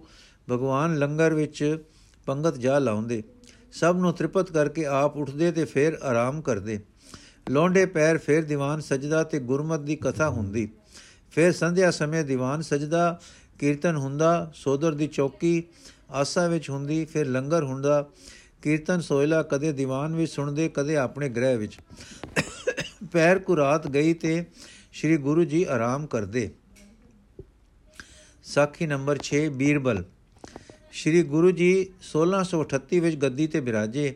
ਭਗਵਾਨ 0.51 0.97
ਲੰਗਰ 0.97 1.33
ਵਿੱਚ 1.33 1.83
ਪੰਗਤ 2.25 2.57
ਜਾ 2.57 2.79
ਲਾਉਂਦੇ। 2.79 3.23
ਸਭ 3.71 3.95
ਨੂੰ 3.99 4.13
ਤ੍ਰਿਪਤ 4.13 4.51
ਕਰਕੇ 4.51 4.85
ਆਪ 4.85 5.17
ਉੱਠਦੇ 5.17 5.51
ਤੇ 5.51 5.65
ਫਿਰ 5.65 5.93
ਆਰਾਮ 5.93 6.41
ਕਰਦੇ। 6.41 6.79
ਲੋਂਡੇ 7.49 7.85
ਪੈਰ 7.85 8.17
ਫਿਰ 8.17 8.43
ਦੀਵਾਨ 8.43 8.81
ਸਜਦਾ 8.81 9.23
ਤੇ 9.23 9.39
ਗੁਰਮਤ 9.39 9.79
ਦੀ 9.79 9.95
ਕਥਾ 9.95 10.29
ਹੁੰਦੀ। 10.29 10.69
ਫਿਰ 11.33 11.51
ਸੰਧਿਆ 11.51 11.91
ਸਮੇਂ 11.91 12.23
ਦੀਵਾਨ 12.23 12.61
ਸਜਦਾ, 12.61 13.19
ਕੀਰਤਨ 13.59 13.95
ਹੁੰਦਾ, 13.95 14.51
ਸੋਦਰ 14.55 14.91
ਦੀ 14.91 15.07
ਚੌਕੀ 15.07 15.63
ਆਸਾ 16.11 16.47
ਵਿੱਚ 16.47 16.69
ਹੁੰਦੀ, 16.69 17.05
ਫਿਰ 17.05 17.27
ਲੰਗਰ 17.27 17.63
ਹੁੰਦਾ। 17.63 18.09
ਕੀਰਤਨ 18.61 19.01
ਸੋਇਲਾ 19.01 19.43
ਕਦੇ 19.43 19.71
ਦੀਵਾਨ 19.71 20.15
ਵਿੱਚ 20.15 20.31
ਸੁਣਦੇ, 20.31 20.69
ਕਦੇ 20.69 20.97
ਆਪਣੇ 20.97 21.29
ਗ੍ਰਹਿ 21.29 21.57
ਵਿੱਚ। 21.57 21.77
ਪੈਰ 23.11 23.39
ਕੁ 23.39 23.57
ਰਾਤ 23.57 23.87
ਗਈ 23.87 24.13
ਤੇ 24.13 24.45
ਸ੍ਰੀ 24.93 25.17
ਗੁਰੂ 25.17 25.43
ਜੀ 25.43 25.63
ਆਰਾਮ 25.63 26.07
ਕਰਦੇ। 26.07 26.49
ਸਾਖੀ 28.43 28.87
ਨੰਬਰ 28.87 29.19
6 29.23 29.49
ਬੀਰਬਲ। 29.49 30.03
ਸ੍ਰੀ 30.93 31.23
ਗੁਰੂ 31.23 31.51
ਜੀ 31.51 31.89
1638 32.01 32.99
ਵਿੱਚ 32.99 33.15
ਗੱਦੀ 33.15 33.47
ਤੇ 33.47 33.61
ਬਿਰਾਜੇ। 33.61 34.15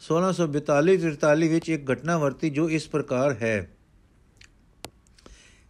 1642-43 0.00 1.48
ਵਿੱਚ 1.48 1.68
ਇੱਕ 1.68 1.92
ਘਟਨਾ 1.92 2.18
ਵਰਤੀ 2.18 2.50
ਜੋ 2.50 2.70
ਇਸ 2.70 2.88
ਪ੍ਰਕਾਰ 2.88 3.32
ਹੈ। 3.42 3.75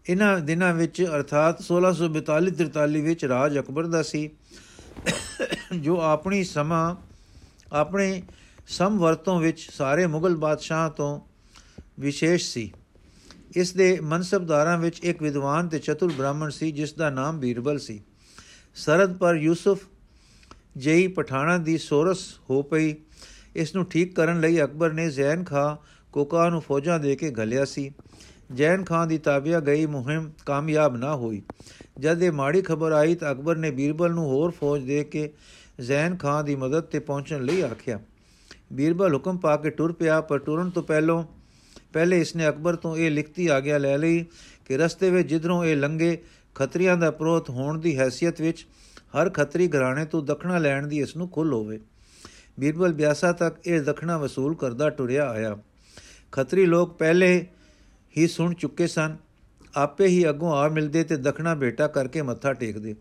ਇਹਨਾਂ 0.09 0.41
ਦਿਨਾਂ 0.41 0.75
ਵਿੱਚ, 0.75 1.03
ਅਰਥਾਤ 1.03 1.63
1642-43 1.63 3.01
ਵਿੱਚ 3.01 3.25
ਰਾਜ 3.25 3.59
ਅਕਬਰ 3.59 3.87
ਦਾ 3.87 4.03
ਸੀ, 4.03 4.31
ਜੋ 5.81 6.01
ਆਪਣੀ 6.01 6.45
ਸਮਾਂ, 6.45 6.97
ਆਪਣੇ 7.73 8.23
ਸਮਵਰਤੋਂ 8.69 9.41
ਵਿੱਚ 9.41 9.69
ਸਾਰੇ 9.73 10.07
ਮੁਗਲ 10.07 10.37
ਬਾਦਸ਼ਾਹਾਂ 10.37 10.91
ਤੋਂ 10.91 11.21
ਵਿਸ਼ੇਸ਼ 12.01 12.51
ਸੀ। 12.51 12.73
ਇਸ 13.57 13.73
ਦੇ 13.73 13.99
ਮਨਸਬਦਾਰਾਂ 14.03 14.79
ਵਿੱਚ 14.79 15.01
ਇੱਕ 15.01 15.23
ਵਿਦਵਾਨ 15.23 15.69
ਤੇ 15.69 15.79
ਚਤੁਰ 15.79 16.13
ਬ੍ਰਾਹਮਣ 16.13 16.51
ਸੀ, 16.51 16.73
ਜਿਸ 16.73 16.93
ਦਾ 16.93 17.11
ਨਾਮ 17.11 17.41
ਬੀਰਬਲ 17.41 17.79
ਸੀ। 17.79 18.01
ਸਰਦ 18.75 19.17
ਪਰ 19.17 19.35
ਯੂਸਫ 19.35 19.79
ਜਈ 20.77 21.07
ਪਠਾਣਾ 21.07 21.59
ਦੀ 21.59 21.79
ਸੋਰਸ 21.79 22.35
ਹੋ 22.51 22.63
ਪਈ। 22.63 22.95
ਇਸ 23.57 23.75
ਨੂੰ 23.75 23.85
ਠੀਕ 23.85 24.17
ਕਰਨ 24.17 24.41
ਲਈ 24.41 24.63
ਅਕਬਰ 24.63 24.93
ਨੇ 24.93 25.11
ਜ਼ੈਨ 25.11 25.45
ਖਾਂ 25.45 25.77
ਕੋਕਾ 26.13 26.49
ਨੂੰ 26.49 26.61
ਫੌਜਾਂ 26.61 27.01
ਦੇ 27.01 27.17
ਕੇ 27.17 27.31
ਘਲਿਆ 27.31 27.65
ਸੀ। 27.65 27.91
ਜੈਨ 28.53 28.85
ਖਾਨ 28.85 29.09
ਦੀ 29.09 29.19
ਤਾਬਿਆ 29.19 29.61
ਗਈ 29.61 29.87
ਮੁਹਿੰਮ 29.87 30.33
ਕਾਮਯਾਬ 30.47 30.97
ਨਾ 30.97 31.17
ਹੋਈ। 31.17 31.43
ਜਦ 31.99 32.23
ਇਹ 32.23 32.33
ਮਾੜੀ 32.33 32.63
ਖਬਰ 32.63 32.93
ਆਈ 32.93 33.15
ਤਾਂ 33.15 33.33
ਅਕਬਰ 33.33 33.57
ਨੇ 33.57 33.71
ਬੀਰਬਲ 33.71 34.11
ਨੂੰ 34.11 34.25
ਹੋਰ 34.25 34.51
ਫੌਜ 34.51 34.85
ਦੇ 34.85 35.05
ਕੇ 35.05 35.33
ਜ਼ੈਨ 35.81 36.17
ਖਾਨ 36.17 36.45
ਦੀ 36.45 36.57
ਮਦਦ 36.57 36.81
ਤੇ 36.81 36.99
ਪਹੁੰਚਣ 36.99 37.45
ਲਈ 37.45 37.61
ਆਖਿਆ। 37.61 38.01
ਬੀਰਬਲ 38.73 39.15
ਹੁਕਮ 39.15 39.37
ਪਾ 39.37 39.57
ਕੇ 39.57 39.71
ਟੁਰ 39.71 39.93
ਪਿਆ, 39.93 40.21
ਪਰ 40.21 40.39
ਟੁਰਨ 40.39 40.71
ਤੋਂ 40.71 40.83
ਪਹਿਲਾਂ, 40.83 41.25
ਪਹਿਲੇ 41.93 42.21
ਇਸਨੇ 42.21 42.49
ਅਕਬਰ 42.49 42.77
ਤੋਂ 42.77 42.97
ਇਹ 42.97 43.11
ਲਿਖਤੀ 43.11 43.47
ਆਗਿਆ 43.47 43.79
ਲੈ 43.79 43.99
ਲਈ 43.99 44.25
ਕਿ 44.65 44.77
ਰਸਤੇ 44.77 45.11
ਵਿੱਚ 45.11 45.29
ਜਿੱਧਰੋਂ 45.29 45.65
ਇਹ 45.65 45.77
ਲੰਗੇ 45.77 46.23
ਖਤਰੀਆਂ 46.55 46.97
ਦਾ 46.97 47.11
ਪ੍ਰੋਤ 47.11 47.51
ਹੋਣ 47.51 47.79
ਦੀ 47.79 48.01
ਹیثیت 48.01 48.35
ਵਿੱਚ 48.41 48.67
ਹਰ 49.01 49.31
ਖਤਰੀ 49.31 49.69
ਘਰਾਣੇ 49.69 50.05
ਤੋਂ 50.05 50.23
ਦਖਣਾ 50.23 50.59
ਲੈਣ 50.59 50.87
ਦੀ 50.87 51.01
ਇਸ 51.01 51.17
ਨੂੰ 51.17 51.29
ਖੁੱਲ 51.29 51.53
ਹੋਵੇ। 51.53 51.81
ਬੀਰਬਲ 52.61 52.93
ਬਿਆਸਾ 52.93 53.33
ਤੱਕ 53.33 53.57
ਇਹ 53.67 53.81
ਦਖਣਾ 53.81 54.19
ਵਸੂਲ 54.19 54.55
ਕਰਦਾ 54.55 54.91
ਟੁਰਿਆ 54.91 55.31
ਆਇਆ। 55.31 55.59
ਖਤਰੀ 56.33 56.67
ਲੋਕ 56.67 56.99
ਪਹਿਲੇ 56.99 57.47
ਹੀ 58.17 58.27
ਸੁਣ 58.27 58.55
ਚੁੱਕੇ 58.55 58.87
ਸਨ। 58.87 59.17
ਆਪੇ 59.77 60.07
ਹੀ 60.07 60.29
ਅੱਗੋਂ 60.29 60.53
ਆ 60.53 60.69
ਮਿਲਦੇ 60.69 61.03
ਤੇ 61.05 61.17
ਦਖਣਾ 61.17 61.55
ਬੇਟਾ 61.55 61.87
ਕਰਕੇ 61.87 62.23
ਮੱਥਾ 62.23 62.53
ਟੇਕਦੇ। 62.53 62.95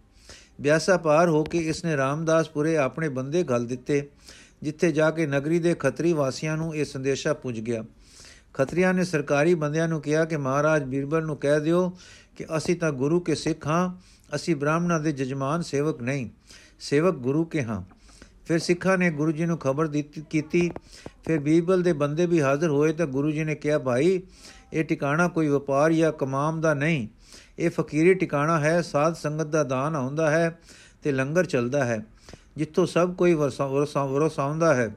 ਬਿਆਸਾ 0.62 0.98
ਪਾਰ 0.98 1.30
ਹੋ 1.30 1.44
ਕੇ 1.44 1.58
ਇਸਨੇ 1.60 1.96
ਰਾਮਦਾਸਪੁਰੇ 1.98 2.76
ਆਪਣੇ 2.78 3.10
ਬੰਦੇ 3.10 3.44
ਘਲ 3.44 3.66
ਦਿੱਤੇ, 3.66 4.10
ਜਿੱਥੇ 4.64 4.92
ਜਾ 4.92 5.10
ਕੇ 5.12 5.28
ਨਗਰੀ 5.28 5.60
ਦੇ 5.60 5.74
ਖੱਤਰੀ 5.74 6.14
ਵਾਸੀਆਂ 6.14 6.58
ਨੂੰ 6.58 6.76
ਇਹ 6.76 6.86
ਸੰਦੇਸ਼ਾ 6.86 7.34
ਪੁੱਜ 7.34 7.60
ਗਿਆ। 7.60 7.84
ਖੱਤਰੀਆਂ 8.54 8.94
ਨੇ 8.94 9.04
ਸਰਕਾਰੀ 9.04 9.54
ਬੰਦਿਆਂ 9.54 9.88
ਨੂੰ 9.88 10.02
ਕਿਹਾ 10.02 10.26
ਕਿ, 10.26 10.38
ਮਹਾਰਾਜ 10.38 10.84
ਬੀਰਬਲ 10.84 11.26
ਨੂੰ 11.26 11.38
ਕਹਿ 11.38 11.60
ਦਿਓ 11.60 11.90
ਕਿ 12.36 12.46
ਅਸੀਂ 12.58 12.76
ਤਾਂ 12.76 12.92
ਗੁਰੂ 12.92 13.20
ਕੇ 13.20 13.36
ਸਿੱਖ 13.36 13.68
ਹਾਂ, 13.68 13.90
ਅਸੀਂ 14.36 14.56
ਬ੍ਰਾਹਮਣਾਂ 14.56 15.00
ਦੇ 15.00 15.12
ਜਜਮਾਨ 15.12 15.62
ਸੇਵਕ 15.62 16.02
ਨਹੀਂ, 16.02 16.30
ਸੇਵਕ 16.80 17.16
ਗੁਰੂ 17.16 17.46
ਕੇ 17.46 17.64
ਹਾਂ। 17.64 17.84
ਫਿਰ 18.46 18.60
ਸਿੱਖਾਂ 18.60 18.98
ਨੇ 18.98 19.10
ਗੁਰੂ 19.12 19.32
ਜੀ 19.32 19.46
ਨੂੰ 19.46 19.58
ਖਬਰ 19.58 19.88
ਦਿੱਤੀ 19.88 20.24
ਕੀਤੀ। 20.30 20.72
ਫਿਰ 21.26 21.40
ਬੀਬਲ 21.40 21.84
ਦੇ 21.84 21.94
ਬੰਦੇ 21.94 22.26
ਵੀ 22.26 22.42
ਹਾਜ਼ਰ 22.42 22.70
ਹੋਏ 22.70 22.94
ਤਾਂ 22.94 23.08
ਗੁਰੂ 23.08 23.32
ਜੀ 23.32 23.44
ਨੇ 23.44 23.56
ਕਿਹਾ, 23.56 23.80
ਭਾਈ 23.80 24.22
ਇਹ 24.74 24.84
ਟਿਕਾਣਾ 24.86 25.28
ਕੋਈ 25.28 25.48
ਵਪਾਰ 25.48 25.94
ਜਾਂ 25.94 26.12
ਕਮਾਮ 26.12 26.62
ਦਾ 26.62 26.74
ਨਹੀਂ। 26.74 27.08
ਇਹ 27.60 27.70
ਫਕੀਰੀ 27.70 28.14
ਟਿਕਾਣਾ 28.14 28.60
ਹੈ, 28.60 28.82
ਸਾਧ 28.82 29.14
ਸੰਗਤ 29.14 29.48
ਦਾ 29.48 29.64
ਦਾਨ 29.64 29.96
ਆਉਂਦਾ 29.96 30.30
ਹੈ 30.32 30.60
ਤੇ 31.04 31.12
ਲੰਗਰ 31.12 31.46
ਚੱਲਦਾ 31.46 31.84
ਹੈ, 31.86 32.06
ਜਿੱਥੋਂ 32.58 32.86
ਸਭ 32.86 33.14
ਕੋਈ 33.16 33.34
ਵਰਸਾਉਂਦਾ 33.34 34.74
ਹੈ। 34.74 34.96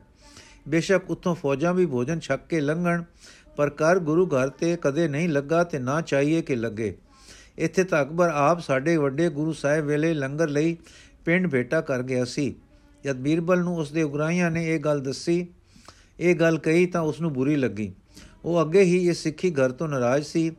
ਬੇਸ਼ੱਕ 0.69 1.11
ਉੱਥੋਂ 1.11 1.35
ਫੌਜਾਂ 1.35 1.75
ਵੀ 1.75 1.87
ਭੋਜਨ 1.87 2.21
ਛੱਕ 2.21 2.47
ਕੇ 2.49 2.61
ਲੰਘਣ, 2.61 3.03
ਪਰ 3.57 3.71
ਕਰ 3.71 3.99
ਗੁਰੂ 3.99 4.27
ਘਰ 4.27 4.49
ਤੇ 4.51 4.77
ਕਦੇ 4.83 5.09
ਨਹੀਂ 5.09 5.29
ਲੱਗਾ 5.29 5.63
ਤੇ 5.65 5.79
ਨਾ 5.79 6.01
ਚਾਹੀਏ 6.01 6.43
ਕਿ 6.43 6.57
ਲੱਗੇ। 6.57 6.97
ਇੱਥੇ 7.59 7.85
ਤਾਂ 7.85 8.03
ਅਕਬਰ 8.03 8.31
ਆਪ 8.31 8.61
ਸਾਡੇ 8.61 8.97
ਵੱਡੇ 8.97 9.29
ਗੁਰੂ 9.31 9.53
ਸਾਹਿਬ 9.53 9.87
ਵੇਲੇ 9.87 10.13
ਲੰਗਰ 10.15 10.49
ਲਈ 10.49 10.77
ਪਿੰਡ 11.25 11.51
ਭੇਟਾ 11.51 11.81
ਕਰ 11.81 12.03
ਗਿਆ 12.03 12.25
ਸੀ। 12.25 12.55
ਜਦ 13.05 13.17
ਬੀਰਬਲ 13.17 13.61
ਨੂੰ 13.61 13.77
ਉਸਦੇ 13.77 14.03
ਉਗਰਾਈਆਂ 14.03 14.51
ਨੇ 14.51 14.65
ਇਹ 14.67 14.79
ਗੱਲ 14.81 15.01
ਦੱਸੀ, 15.01 15.47
ਇਹ 16.21 16.35
ਗੱਲ 16.35 16.59
ਕਹੀ 16.59 16.87
ਤਾਂ 16.87 17.01
ਉਸ 17.03 17.21
ਨੂੰ 17.21 17.33
ਬੁਰੀ 17.33 17.57
ਲੱਗੀ। 17.57 17.93
ਉਹ 18.45 18.61
ਅੱਗੇ 18.63 18.83
ਹੀ 18.83 19.07
ਇਹ 19.09 19.15
ਸਿੱਖੀ 19.15 19.51
ਘਰ 19.51 19.73
ਤੋਂ 19.73 19.89
ਨਾਰਾਜ਼ 19.89 20.25
ਸੀ। 20.25 20.51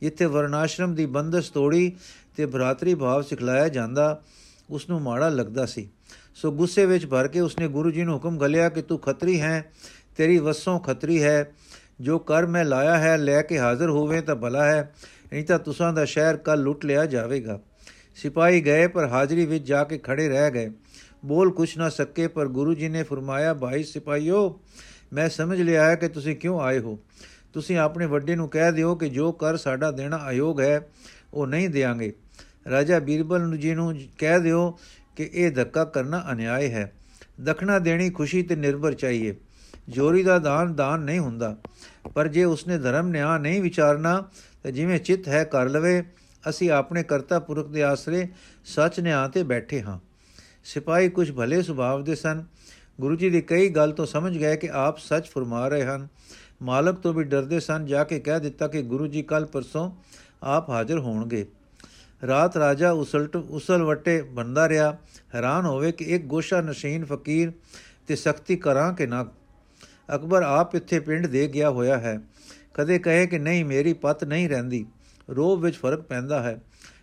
ਜਿੱਥੇ 0.00 0.26
ਵਰਨਾਸ਼ਰਮ 0.26 0.94
ਦੀ 0.94 1.06
ਬੰਦਸ਼ 1.06 1.52
ਤੋੜੀ 1.52 1.96
ਤੇ 2.36 2.46
ਭਰਾਤਰੀ 2.46 2.94
ਭਾਵ 2.94 3.22
ਸਿਖਲਾਇਆ 3.22 3.68
ਜਾਂਦਾ 3.68 4.22
ਉਸ 4.70 4.88
ਨੂੰ 4.90 5.00
ਮਾੜਾ 5.02 5.28
ਲੱਗਦਾ 5.28 5.66
ਸੀ। 5.66 5.88
ਸੋ 6.34 6.52
ਗੁੱਸੇ 6.52 6.86
ਵਿੱਚ 6.86 7.06
ਭਰ 7.06 7.28
ਕੇ 7.28 7.40
ਉਸਨੇ 7.40 7.68
ਗੁਰੂ 7.68 7.90
ਜੀ 7.90 8.02
ਨੂੰ 8.02 8.14
ਹੁਕਮ 8.14 8.38
ਗਲਿਆ 8.38 8.68
ਕਿ 8.68 8.82
ਤੂੰ 8.82 8.98
ਖੱਤਰੀ 8.98 9.40
ਹੈ, 9.40 9.72
ਤੇਰੀ 10.16 10.38
ਵਸੋਂ 10.38 10.80
ਖੱਤਰੀ 10.80 11.22
ਹੈ। 11.22 11.52
ਜੋ 12.00 12.18
ਕਰ 12.18 12.46
ਮੈਂ 12.46 12.64
ਲਾਇਆ 12.64 12.98
ਹੈ, 12.98 13.16
ਲੈ 13.16 13.42
ਕੇ 13.42 13.58
ਹਾਜ਼ਰ 13.58 13.88
ਹੋਵੇ 13.88 14.20
ਤਾਂ 14.20 14.36
ਭਲਾ 14.36 14.64
ਹੈ, 14.64 14.94
ਨਹੀਂ 15.32 15.44
ਤਾਂ 15.44 15.58
ਤੁਸਾਂ 15.58 15.92
ਦਾ 15.92 16.04
ਸ਼ਹਿਰ 16.04 16.36
ਕੱਲ 16.36 16.60
ਲੁੱਟ 16.60 16.84
ਲਿਆ 16.84 17.06
ਜਾਵੇਗਾ। 17.06 17.60
ਸਿਪਾਹੀ 18.16 18.60
ਗਏ 18.60 18.86
ਪਰ 18.86 19.08
ਹਾਜ਼ਰੀ 19.08 19.46
ਵਿੱਚ 19.46 19.66
ਜਾ 19.66 19.84
ਕੇ 19.84 19.98
ਖੜੇ 19.98 20.28
ਰਹਿ 20.28 20.50
ਗਏ। 20.50 20.70
ਬੋਲ 21.24 21.50
ਕੁਛ 21.50 21.76
ਨਾ 21.78 21.88
ਸਕੇ 21.88 22.26
ਪਰ 22.28 22.48
ਗੁਰੂ 22.48 22.74
ਜੀ 22.74 22.88
ਨੇ 22.88 23.02
ਫਰਮਾਇਆ, 23.02 23.54
ਭਾਈ 23.54 23.84
ਸਿਪਾਹੀਓ 23.84 24.60
ਮੈਂ 25.14 25.28
ਸਮਝ 25.28 25.60
ਲਿਆ 25.60 25.90
ਹੈ 25.90 25.94
ਕਿ 25.94 26.08
ਤੁਸੀਂ 26.08 26.36
ਕਿਉਂ 26.36 26.60
ਆਏ 26.60 26.78
ਹੋ। 26.78 26.98
ਤੁਸੀਂ 27.52 27.78
ਆਪਣੇ 27.78 28.06
ਵੱਡੇ 28.06 28.36
ਨੂੰ 28.36 28.48
ਕਹਿ 28.48 28.72
ਦਿਓ 28.72 28.94
ਕਿ 28.94 29.08
ਜੋ 29.08 29.32
ਕਰ 29.32 29.56
ਸਾਡਾ 29.56 29.90
ਦੇਣਾ 29.90 30.30
ਅਯੋਗ 30.30 30.60
ਹੈ, 30.60 30.88
ਉਹ 31.34 31.46
ਨਹੀਂ 31.46 31.68
ਦੇਾਂਗੇ 31.68 32.12
ਰਾਜਾ 32.70 32.98
ਬੀਰਬਲ 32.98 33.40
ਨੂੰ 33.40 33.58
ਜੀ 33.58 33.74
ਨੂੰ 33.74 34.00
ਕਹਿ 34.18 34.40
ਦਿਓ 34.40 34.78
ਕਿ 35.16 35.30
ਇਹ 35.32 35.50
ਧੱਕਾ 35.50 35.84
ਕਰਨਾ 35.84 36.24
ਅਨਿਆਏ 36.32 36.70
ਹੈ। 36.70 36.92
ਦਖਣਾ 37.40 37.78
ਦੇਣੀ 37.78 38.10
ਖੁਸ਼ੀ 38.10 38.42
ਤੇ 38.42 38.56
ਨਿਰਭਰ 38.56 38.94
ਚਾਹੀਏ। 38.94 39.36
ਜੋਰੀ 39.88 40.22
ਦਾ 40.22 40.38
ਦਾਨ 40.38 40.74
ਦਾਨ 40.74 41.00
ਨਹੀਂ 41.00 41.18
ਹੁੰਦਾ। 41.18 41.56
ਪਰ 42.14 42.28
ਜੇ 42.28 42.44
ਉਸਨੇ 42.44 42.78
ਧਰਮ 42.78 43.08
ਨਿਆਂ 43.08 43.38
ਨਹੀਂ 43.38 43.62
ਵਿਚਾਰਨਾ, 43.62 44.24
ਤਾਂ 44.62 44.70
ਜਿਵੇਂ 44.70 44.98
ਚਿੱਤ 44.98 45.28
ਹੈ 45.28 45.44
ਕਰ 45.44 45.68
ਲਵੇ। 45.68 46.04
ਅਸੀਂ 46.48 46.70
ਆਪਣੇ 46.70 47.02
ਕਰਤਾ 47.02 47.38
ਪੁਰਖ 47.38 47.68
ਦੇ 47.68 47.82
ਆਸਰੇ 47.82 48.28
ਸੱਚ 48.64 49.00
ਨਿਆਂ 49.00 49.28
ਤੇ 49.28 49.42
ਬੈਠੇ 49.42 49.82
ਹਾਂ। 49.82 49.98
ਸਿਪਾਹੀ 50.64 51.08
ਕੁਝ 51.08 51.32
ਭਲੇ 51.32 51.62
ਸੁਭਾਅ 51.62 52.02
ਦੇ 52.02 52.14
ਸਨ। 52.14 52.44
ਗੁਰੂ 53.00 53.16
ਜੀ 53.16 53.30
ਦੀ 53.30 53.40
ਕਈ 53.40 53.68
ਗੱਲ 53.68 53.92
ਤੋਂ 53.92 54.06
ਸਮਝ 54.06 54.38
ਗਏ 54.38 54.56
ਕਿ 54.56 54.70
ਆਪ 54.72 54.98
ਸੱਚ 54.98 55.26
ਫਰਮਾ 55.26 55.68
ਰਹੇ 55.68 55.84
ਹਨ। 55.84 56.08
ਮਾਲਕ 56.62 56.94
ਤੋਂ 56.94 57.14
ਵੀ 57.14 57.24
ਡਰਦੇ 57.24 57.60
ਸਨ, 57.60 57.86
ਜਾ 57.86 58.04
ਕੇ 58.04 58.20
ਕਹਿ 58.20 58.40
ਦਿੱਤਾ 58.40 58.68
ਕਿ 58.68 58.82
ਗੁਰੂ 58.82 59.06
ਜੀ 59.06 59.22
ਕੱਲ 59.22 59.46
ਪਰਸੋਂ 59.46 59.90
ਆਪ 60.42 60.70
ਹਾਜ਼ਰ 60.70 60.98
ਹੋਣਗੇ। 60.98 61.46
ਰਾਤ 62.26 62.56
ਰਾਜਾ 62.56 62.90
ਉਸਲਟ, 62.90 63.36
ਉਸਲ 63.36 63.82
ਵਟੇ 63.82 64.22
ਬੰਦਾ 64.22 64.68
ਰਿਹਾ। 64.68 64.96
ਹੈਰਾਨ 65.34 65.66
ਹੋਵੇ 65.66 65.92
ਕਿ 65.92 66.04
ਇੱਕ 66.04 66.24
ਗੋਸ਼ਾ 66.24 66.60
ਨਸ਼ੀਨ 66.60 67.04
ਫਕੀਰ 67.04 67.52
ਤੇ 68.06 68.16
ਸਖਤੀ 68.16 68.56
ਕਰਾਂ 68.56 68.94
ਕਿ 68.94 69.06
ਨਾ। 69.06 69.26
ਅਕਬਰ 70.14 70.42
ਆਪ 70.42 70.74
ਇੱਥੇ 70.74 71.00
ਪਿੰਡ 71.00 71.26
ਦੇ 71.26 71.48
ਗਿਆ 71.48 71.70
ਹੋਇਆ 71.70 71.98
ਹੈ। 71.98 72.20
ਕਦੇ 72.74 72.98
ਕਹੇ 72.98 73.26
ਕਿ 73.26 73.38
ਨਹੀਂ, 73.38 73.64
ਮੇਰੀ 73.64 73.92
ਪਤ 73.92 74.24
ਨਹੀਂ 74.24 74.48
ਰਹਿੰਦੀ। 74.48 74.86
ਰੋਹ 75.30 75.56
ਵਿੱਚ 75.56 75.76
ਫ਼ਰਕ 75.76 76.00
ਪੈਂਦਾ 76.00 76.42
ਹੈ। 76.42 76.62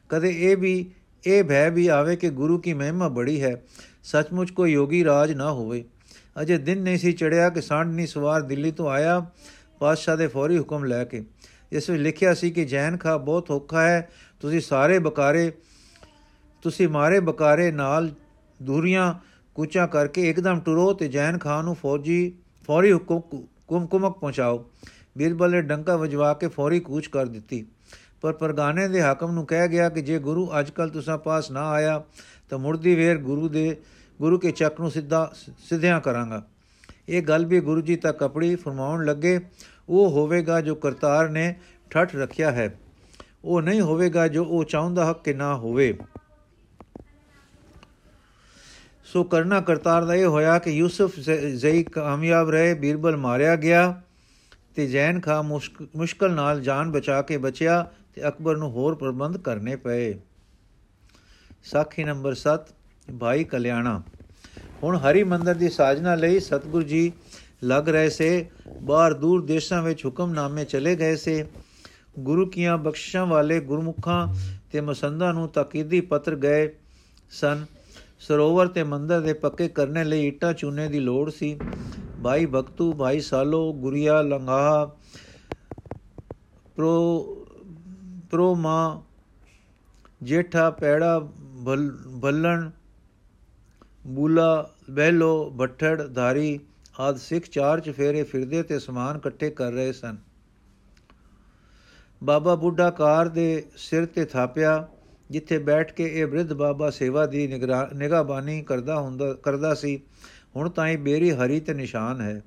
ਕਦੇ 0.09 0.51
ਇਹ 0.51 0.57
ਵੀ, 0.57 0.91
ਇਹ 1.25 1.43
ਭੈ 1.43 1.69
ਵੀ 1.69 1.87
ਆਵੇ 1.87 2.15
ਕਿ 2.15 2.29
ਗੁਰੂ 2.29 2.57
ਕੀ 2.57 2.73
ਮਹਿਮਾ 2.73 3.07
ਬੜੀ 3.07 3.43
ਹੈ। 3.43 3.61
ਸੱਚਮੁੱਚ 4.03 4.51
ਕੋਈ 4.51 4.71
ਯੋਗੀ 4.71 5.03
ਰਾਜ 5.03 5.33
ਨਾ 5.33 5.51
ਹੋਵੇ। 5.51 5.83
ਅਜੇ 6.41 6.57
ਦਿਨ 6.57 6.81
ਨਹੀਂ 6.81 6.97
ਸੀ 6.97 7.11
ਚੜਿਆ 7.13 7.49
ਕਿ 7.49 7.61
ਸਾਂਢਨੀ 7.61 8.07
ਸਵਾਰ 8.07 8.41
ਦਿੱਲੀ 8.41 8.71
ਤੋਂ 8.71 8.89
ਆਇਆ 8.89 9.25
ਪਾਤਸ਼ਾਹ 9.79 10.17
ਦੇ 10.17 10.27
ਫੌਰੀ 10.27 10.59
ਹੁਕਮ 10.59 10.83
ਲੈ 10.85 11.03
ਕੇ। 11.03 11.25
ਇਸ 11.71 11.89
ਵਿੱਚ 11.89 12.01
ਲਿਖਿਆ 12.01 12.33
ਸੀ 12.33 12.51
ਕਿ 12.51 12.65
ਜੈਨ 12.65 12.97
ਖਾ 12.97 13.17
ਬਹੁਤ 13.17 13.51
ਔਖਾ 13.51 13.81
ਹੈ, 13.81 14.09
ਤੁਸੀਂ 14.39 14.61
ਸਾਰੇ 14.61 14.99
ਬਕਾਰੇ, 14.99 15.51
ਤੁਸੀਂ 16.61 16.87
ਮਾਰੇ 16.87 17.19
ਬਕਾਰੇ 17.19 17.71
ਨਾਲ 17.71 18.09
ਦੂਰੀਆਂ 18.61 19.13
ਕੁਚਾ 19.55 19.87
ਕਰਕੇ 19.87 20.29
ਇੱਕਦਮ 20.29 20.59
ਟੁਰੋ 20.59 20.93
ਤੇ 20.93 21.07
ਜੈਨ 21.07 21.37
ਖਾਨ 21.37 21.65
ਨੂੰ 21.65 21.75
ਫੌਜੀ, 21.75 22.33
ਫੌਰੀ 22.67 22.93
ਹੁਕਮ 22.93 23.19
ਕੁਮਕੁਮਕ 23.67 24.17
ਪਹੁੰਚਾਓ। 24.17 24.69
ਬੀਰਬਲ 25.17 25.51
ਨੇ 25.51 25.61
ਡੰਕਾ 25.61 25.95
ਵਜਵਾ 25.97 26.33
ਕੇ 26.33 26.47
ਫੌਰੀ 26.47 26.79
ਕੂਚ 26.79 27.07
ਕਰ 27.07 27.25
ਦਿੱਤੀ। 27.25 27.65
ਪਰ 28.21 28.33
ਪਰਗਾਨੇ 28.33 28.87
ਦੇ 28.87 29.01
ਹਾਕਮ 29.01 29.31
ਨੂੰ 29.31 29.45
ਕਹਿ 29.45 29.67
ਗਿਆ 29.67 29.89
ਕਿ 29.89 30.01
ਜੇ 30.01 30.19
ਗੁਰੂ 30.19 30.49
ਅੱਜਕੱਲ 30.59 30.89
ਤੁਸਾਂ 30.89 31.17
ਪਾਸ 31.17 31.51
ਨਾ 31.51 31.69
ਆਇਆ 31.69 32.03
ਤਾਂ 32.51 32.59
ਮੁਰਦੀ 32.59 32.95
ਵੇਰ 32.95 33.17
ਗੁਰੂ 33.17 33.49
ਦੇ, 33.49 33.75
ਗੁਰੂ 34.19 34.39
ਕੇ 34.39 34.51
ਚੱਕ 34.51 34.79
ਨੂੰ 34.79 34.91
ਸਿੱਧਾ, 34.91 35.31
ਸਿੱਧਿਆਂ 35.57 36.01
ਕਰਾਂਗਾ। 36.01 36.45
ਇਹ 37.09 37.21
ਗੱਲ 37.21 37.45
ਵੀ 37.45 37.59
ਗੁਰੂ 37.59 37.81
ਜੀ 37.81 37.95
ਤੱਕ 37.95 38.17
ਕਪੜੀ 38.19 38.55
ਫਰਮਾਉਣ 38.55 39.05
ਲੱਗੇ, 39.05 39.39
ਉਹ 39.89 40.09
ਹੋਵੇਗਾ 40.09 40.61
ਜੋ 40.61 40.75
ਕਰਤਾਰ 40.75 41.29
ਨੇ 41.29 41.55
ਠੱਠ 41.89 42.15
ਰੱਖਿਆ 42.15 42.51
ਹੈ। 42.51 42.79
ਉਹ 43.43 43.61
ਨਹੀਂ 43.61 43.81
ਹੋਵੇਗਾ 43.81 44.27
ਜੋ 44.27 44.43
ਉਹ 44.45 44.63
ਚਾਹੁੰਦਾ 44.63 45.09
ਹੱਕ 45.09 45.23
ਕਿ 45.23 45.33
ਨਾ 45.33 45.55
ਹੋਵੇ। 45.55 45.97
ਸੋ 49.03 49.23
ਕਰਨਾ 49.23 49.61
ਕਰਤਾਰ 49.61 50.05
ਦਾ 50.05 50.15
ਇਹ 50.15 50.25
ਹੋਇਆ 50.25 50.59
ਕਿ 50.59 50.71
ਯੂਸਫ 50.71 51.19
ਜ਼ਈ 51.55 51.83
ਕਾਮਯਾਬ 51.83 52.49
ਰਹੇ, 52.49 52.73
ਬੀਰਬਲ 52.73 53.17
ਮਾਰਿਆ 53.17 53.55
ਗਿਆ 53.55 54.01
ਤੇ 54.75 54.87
ਜੈਨ 54.87 55.19
ਖਾ 55.19 55.41
ਮੁਸ਼ਕਲ 55.41 56.31
ਨਾਲ 56.31 56.61
ਜਾਨ 56.61 56.91
ਬਚਾ 56.91 57.21
ਕੇ 57.21 57.37
ਬਚਿਆ 57.37 57.85
ਤੇ 58.13 58.27
ਅਕਬਰ 58.27 58.57
ਨੂੰ 58.57 58.71
ਹੋਰ 58.71 58.95
ਪ੍ਰਬੰਧ 58.95 59.37
ਕਰਨੇ 59.37 59.75
ਪਏ। 59.75 60.13
ਸਾਖੀ 61.63 62.03
ਨੰਬਰ 62.03 62.33
7 62.33 62.69
ਭਾਈ 63.19 63.43
ਕਲਿਆਣਾ। 63.43 64.01
ਹੁਣ 64.83 64.95
ਹਰੀ 64.97 65.23
ਮੰਦਰ 65.23 65.55
ਦੀ 65.55 65.69
ਸਾਜਨਾ 65.69 66.15
ਲਈ 66.15 66.39
ਸਤਗੁਰੂ 66.39 66.83
ਜੀ 66.83 67.11
ਲੱਗ 67.63 67.89
ਰਹੇ 67.89 68.09
ਸੇ, 68.09 68.49
ਬਾਹਰ 68.81 69.13
ਦੂਰ 69.13 69.45
ਦੇਸ਼ਾਂ 69.45 69.81
ਵਿੱਚ 69.83 70.05
ਹੁਕਮਨਾਮੇ 70.05 70.65
ਚਲੇ 70.65 70.95
ਗਏ 70.95 71.15
ਸੇ। 71.15 71.45
ਗੁਰੂ 72.19 72.45
ਕੀਆਂ 72.45 72.77
ਬਖਸ਼ਿਸ਼ਾਂ 72.77 73.25
ਵਾਲੇ 73.25 73.59
ਗੁਰਮੁਖਾਂ 73.59 74.27
ਤੇ 74.71 74.81
ਮਸੰਦਾਂ 74.81 75.33
ਨੂੰ 75.33 75.47
ਤਾਕੀਦੀ 75.49 76.01
ਪੱਤਰ 76.01 76.35
ਗਏ 76.35 76.75
ਸਨ। 77.31 77.65
ਸਰੋਵਰ 78.19 78.67
ਤੇ 78.67 78.83
ਮੰਦਰ 78.83 79.21
ਦੇ 79.21 79.33
ਪੱਕੇ 79.33 79.67
ਕਰਨੇ 79.67 80.03
ਲਈ 80.03 80.27
ਇੱਟਾਂ 80.27 80.53
ਚੂਨੇ 80.53 80.87
ਦੀ 80.87 80.99
ਲੋੜ 80.99 81.29
ਸੀ। 81.29 81.59
ਭਾਈ 82.23 82.45
ਭਗਤੂ, 82.45 82.93
ਭਾਈ 82.93 83.19
ਸਾਲੋ, 83.19 83.73
ਗੁਰੀਆ 83.73 84.21
ਲੰਗਾ 84.21 84.95
ਪ੍ਰੋ 86.75 87.23
ਪ੍ਰੋਮਾ, 88.31 89.03
ਜੇਠਾ, 90.23 90.69
ਪੈੜਾ 90.69 91.19
ਭੱਲਣ 91.63 92.69
ਬੂਲਾ, 94.07 94.69
ਬਹਿਲੋ 94.91 95.49
ਭੱਠੜ 95.49 96.07
ਧਾਰੀ 96.07 96.59
ਆਦ 96.99 97.17
ਸਿੱਖ 97.17 97.45
ਚਾਰ 97.45 97.79
ਚਫੇਰੇ 97.79 98.23
ਫਿਰਦੇ 98.23 98.63
ਤੇ 98.63 98.79
ਸਮਾਨ 98.79 99.17
ਇਕੱਠੇ 99.17 99.49
ਕਰ 99.49 99.71
ਰਹੇ 99.71 99.91
ਸਨ। 99.91 100.17
ਬਾਬਾ 102.23 102.55
ਬੁੱਢਾ 102.55 102.89
ਕਾਰ 102.89 103.27
ਦੇ 103.27 103.63
ਸਿਰ 103.77 104.05
ਤੇ 104.05 104.25
ਥਾਪਿਆ, 104.25 104.87
ਜਿੱਥੇ 105.31 105.57
ਬੈਠ 105.57 105.93
ਕੇ 105.93 106.19
ਇਹ 106.19 106.27
ਬ੍ਰਿਧ 106.27 106.53
ਬਾਬਾ 106.53 106.89
ਸੇਵਾ 106.89 107.25
ਦੀ 107.25 107.47
ਨਿਗਾਹਬਾਨੀ 107.95 108.61
ਕਰਦਾ 108.61 108.99
ਹੁੰਦਾ, 108.99 109.33
ਕਰਦਾ 109.33 109.73
ਸੀ, 109.73 109.99
ਹੁਣ 110.55 110.69
ਤਾਂ 110.69 110.87
ਇਹ 110.87 110.97
ਬੇਰੀ 110.97 111.31
ਹਰੀ 111.31 111.59
ਤੇ 111.59 111.73
ਨਿਸ਼ਾਨ 111.73 112.21
ਹੈ। 112.21 112.41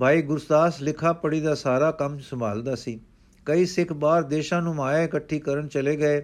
ਭਾਈ 0.00 0.22
ਗੁਰਦਾਸ 0.22 0.82
ਲਿਖਾ 0.82 1.12
ਪੜੀ 1.12 1.40
ਦਾ 1.40 1.54
ਸਾਰਾ 1.54 1.90
ਕੰਮ 1.90 2.18
ਸੰਭਾਲਦਾ 2.18 2.74
ਸੀ। 2.74 3.00
ਕਈ 3.46 3.66
ਸਿੱਖ 3.66 3.92
ਬਾਹਰ 3.92 4.22
ਦੇਸ਼ਾਂ 4.22 4.62
ਨੂੰ 4.62 4.74
ਮਾਇਆ 4.74 5.02
ਇਕੱਠੀ 5.02 5.38
ਕਰਨ 5.38 5.68
ਚਲੇ 5.68 5.96
ਗਏ 5.96 6.22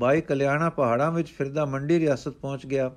ਭਾਈ 0.00 0.20
ਕਲਿਆਣਾ 0.20 0.70
ਪਹਾੜਾਂ 0.70 1.12
ਵਿੱਚ 1.12 1.28
ਫਿਰਦਾ 1.28 1.64
ਮੰਡੀ 1.64 1.98
ਰਿਆਸਤ 1.98 2.28
ਪਹੁੰਚ 2.28 2.66
ਗਿਆ। 2.66 2.94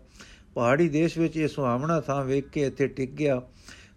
ਪਹਾੜੀ 0.54 0.90
ਦੇਸ਼ 0.90 1.18
ਵਿੱਚ 1.18 1.38
ਇਹ 1.38 1.48
ਸੁਹਾਵਣਾ 1.48 2.02
ਥਾਂ 2.02 2.26
ਵੇਖ 2.26 2.50
ਕੇ 2.50 2.62
ਇੱਥੇ 2.62 2.88
ਟਿਕ 2.88 3.12
ਗਿਆ। 3.12 3.42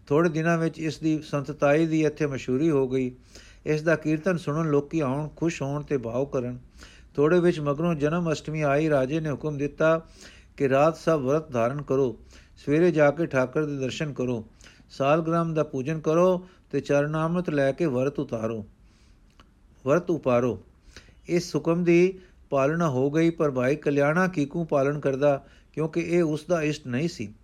ਥੋੜੇ 0.06 0.28
ਦਿਨਾਂ 0.28 0.58
ਵਿੱਚ 0.58 0.78
ਇਸ 0.78 0.98
ਦੀ 0.98 1.22
ਸੰਤਤਾਈ 1.22 1.86
ਦੀ 1.86 2.04
ਇੱਥੇ 2.04 2.26
ਮਸ਼ਹੂਰੀ 2.26 2.70
ਹੋ 2.70 2.88
ਗਈ। 2.88 3.12
ਇਸ 3.66 3.82
ਦਾ 3.82 3.96
ਕੀਰਤਨ 3.96 4.36
ਸੁਣਨ 4.36 4.70
ਲੋਕੀ 4.70 5.00
ਆਉਣ, 5.00 5.28
ਖੁਸ਼ 5.36 5.62
ਹੋਣ 5.62 5.82
ਤੇ 5.82 5.98
ਭਾਵ 5.98 6.24
ਕਰਨ। 6.24 6.58
ਥੋੜੇ 7.16 7.40
ਵਿੱਚ 7.40 7.60
ਮਗਰੋਂ 7.60 7.94
ਜਨਮ 7.94 8.32
ਅਸ਼ਟਮੀ 8.32 8.62
ਆਈ, 8.62 8.90
ਰਾਜੇ 8.90 9.20
ਨੇ 9.20 9.30
ਹੁਕਮ 9.30 9.58
ਦਿੱਤਾ 9.58 10.06
ਕਿ 10.56 10.68
ਰਾਤ 10.68 10.96
ਸਭ 10.96 11.20
ਵਰਤ 11.24 11.52
ਧਾਰਨ 11.52 11.82
ਕਰੋ। 11.82 12.18
ਸਵੇਰੇ 12.56 12.90
ਜਾ 12.90 13.10
ਕੇ 13.10 13.26
ਠਾਕਰ 13.26 13.64
ਦੇ 13.64 13.76
ਦਰਸ਼ਨ 13.76 14.12
ਕਰੋ। 14.12 14.44
ਸਾਲਗ੍ਰਾਮ 14.90 15.54
ਦਾ 15.54 15.62
ਪੂਜਨ 15.62 16.00
ਕਰੋ 16.00 16.48
ਤੇ 16.70 16.80
ਚਰਨਾਮਤ 16.80 17.50
ਲੈ 17.50 17.72
ਕੇ 17.72 17.86
ਵਰਤ 17.86 18.18
ਉਤਾਰੋ। 18.18 18.66
ਵਰਤ 19.86 20.10
ਉਪਾਰੋ। 20.10 20.62
ਇਸ 21.28 21.56
ਹੁਕਮ 21.56 21.84
ਦੀ 21.84 22.18
ਪਾਲਣਾ 22.52 22.88
ਹੋ 22.88 23.10
ਗਈ, 23.10 23.30
ਪਰ 23.30 23.50
ਭਾਈ 23.50 23.76
ਕਲਿਆਣਾ 23.76 24.26
ਕੀਕੂ 24.28 24.64
ਪਾਲਣ 24.64 25.00
ਕਰਦਾ, 25.00 25.44
ਕਿਉਂਕਿ 25.72 26.00
ਇਹ 26.00 26.22
ਉਸ 26.22 26.44
ਦਾ 26.48 26.62
ਇਸ਼ਟ 26.62 26.86
ਨਹੀਂ 26.86 27.08
ਸੀ। 27.08 27.34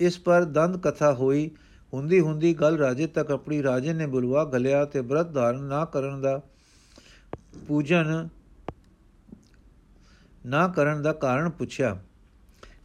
ਇਸ 0.00 0.18
ਪਰ 0.18 0.44
ਦੰਦ 0.44 0.76
ਕਥਾ 0.76 1.12
ਹੋਈ, 1.12 1.50
ਹੁੰਦੀ 1.92 2.20
ਹੁੰਦੀ 2.20 2.54
ਗੱਲ 2.54 2.76
ਰਾਜੇ 2.76 3.06
ਤੱਕ 3.06 3.30
ਆਪਣੀ 3.30 3.62
ਰਾਜੇ 3.62 3.92
ਨੇ 3.92 4.06
ਬੁਲਵਾ 4.06 4.44
ਗਲਿਆ 4.44 4.84
ਤੇ 4.84 5.00
ਬ੍ਰਤ 5.00 5.32
ਧਾਰਨ 5.32 5.62
ਨਾ 5.62 5.84
ਕਰਨ 5.84 6.20
ਦਾ 6.20 6.40
ਪੂਜਨ 7.68 8.28
ਨਾ 10.46 10.66
ਕਰਨ 10.68 11.02
ਦਾ 11.02 11.12
ਕਾਰਨ 11.12 11.50
ਪੁੱਛਿਆ। 11.50 11.96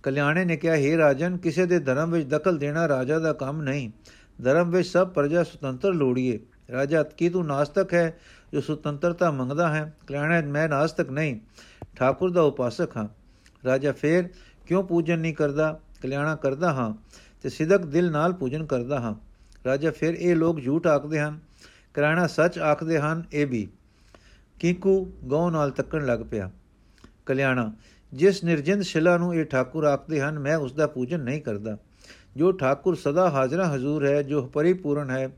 ਕਲਿਆਣੇ 0.04 0.46
ਨੇ 0.46 0.58
ਕਿਹਾ 0.58 0.76
हे 0.76 0.98
ਰਾਜਨ, 0.98 1.38
ਕਿਸੇ 1.38 1.66
ਦੇ 1.66 1.80
ਧਰਮ 1.80 2.12
ਵਿੱਚ 2.12 2.28
ਦਖਲ 2.30 2.58
ਦੇਣਾ 2.58 2.88
ਰਾਜਾ 2.88 3.20
ਦਾ 3.20 3.34
ਕੰਮ 3.34 3.62
ਨਹੀਂ। 3.62 3.90
ਧਰਮ 4.44 4.70
ਵਿੱਚ 4.70 4.88
ਸਭ 4.88 5.10
ਪ੍ਰਜਾ 5.10 5.44
ਸੁਤੰਤਰ 5.44 5.94
ਲੋੜੀਏ। 5.94 6.40
ਰਾਜਾ, 6.72 7.04
ਕੀ 7.04 7.30
ਤੂੰ 7.30 7.46
ਨਾਸਤਕ 7.46 7.94
ਹੈ? 7.94 8.20
ਜੋ 8.54 8.62
ਸੁਤੰਤਰਤਾ 8.62 9.32
ਮੰਗਦਾ 9.32 9.76
ਹੈ 9.76 9.98
ਕਲਿਆਣੇ 10.08 10.42
ਮੈਂ 10.42 10.70
ਨਾਸਤਕ 10.70 11.10
ਨਹੀਂ। 11.10 11.40
ਠਾਕੁਰ 11.96 12.32
ਦਾ 12.32 12.42
ਉਪਾਸਕ 12.42 12.98
ਹਾਂ। 12.98 13.08
ਰਾਜਾ 13.66 13.92
ਫੇਰ 13.92 14.30
ਕਿਉਂ 14.68 14.84
ਪੂਜਨ 14.84 15.20
ਨਹੀਂ 15.20 15.34
ਕਰਦਾ? 15.34 15.80
ਕਲਿਆਣਾ 16.02 16.36
ਕਰਦਾ 16.36 16.74
ਹਾਂ 16.74 16.94
ਤੇ 17.42 17.50
ਸਿਦਕ 17.50 17.86
ਦਿਲ 17.86 18.12
ਨਾਲ 18.12 18.34
ਪੂਜਨ 18.34 18.66
ਕਰਦਾ 18.66 19.00
ਹਾਂ। 19.00 19.16
ਰਾਜਾ 19.66 19.92
ਫਿਰ 19.92 20.14
ਇਹ 20.14 20.36
ਲੋਕ 20.36 20.62
ਝੂਠ 20.62 20.88
ਆਖਦੇ 20.88 21.20
ਹਨ। 21.20 21.40
ਕਰਾਣਾ 21.94 22.28
ਸੱਚ 22.28 22.60
ਆਖਦੇ 22.60 23.00
ਹਨ, 23.00 23.24
ਇਹ 23.34 23.48
ਵੀ। 23.48 23.68
ਕਿੰਕੂ 24.60 25.12
ਗਉ 25.24 25.50
ਨਾਲ 25.50 25.72
ਤੱਕਣ 25.72 26.06
ਲੱਗ 26.06 26.20
ਪਿਆ। 26.32 26.52
ਕਲਿਆਣਾ, 27.26 27.74
ਜਿਸ 28.14 28.44
ਨਿਰਜਿੰਦ 28.44 28.82
ਸ਼ਿਲਾ 28.82 29.18
ਨੂੰ 29.18 29.36
ਇਹ 29.36 29.46
ਠਾਕੁਰ 29.46 29.84
ਆਖਦੇ 29.84 30.22
ਹਨ, 30.22 30.40
ਮੈਂ 30.40 30.58
ਉਸ 30.58 30.74
ਦਾ 30.74 30.88
ਪੂਜਨ 30.88 31.20
ਨਹੀਂ 31.20 31.42
ਕਰਦਾ। 31.42 31.78
ਜੋ 32.38 32.52
ਠਾਕੁਰ 32.52 32.96
ਸਦਾ 32.96 33.30
ਹਾਜ਼ਰਾ 33.30 33.76
ਹਜ਼ੂਰ 33.76 34.06
ਹੈ, 34.06 34.22
ਜੋ 34.22 34.42
ਪਰਿਪੂਰਨ 34.42 35.10
ਹੈ, 35.10 35.30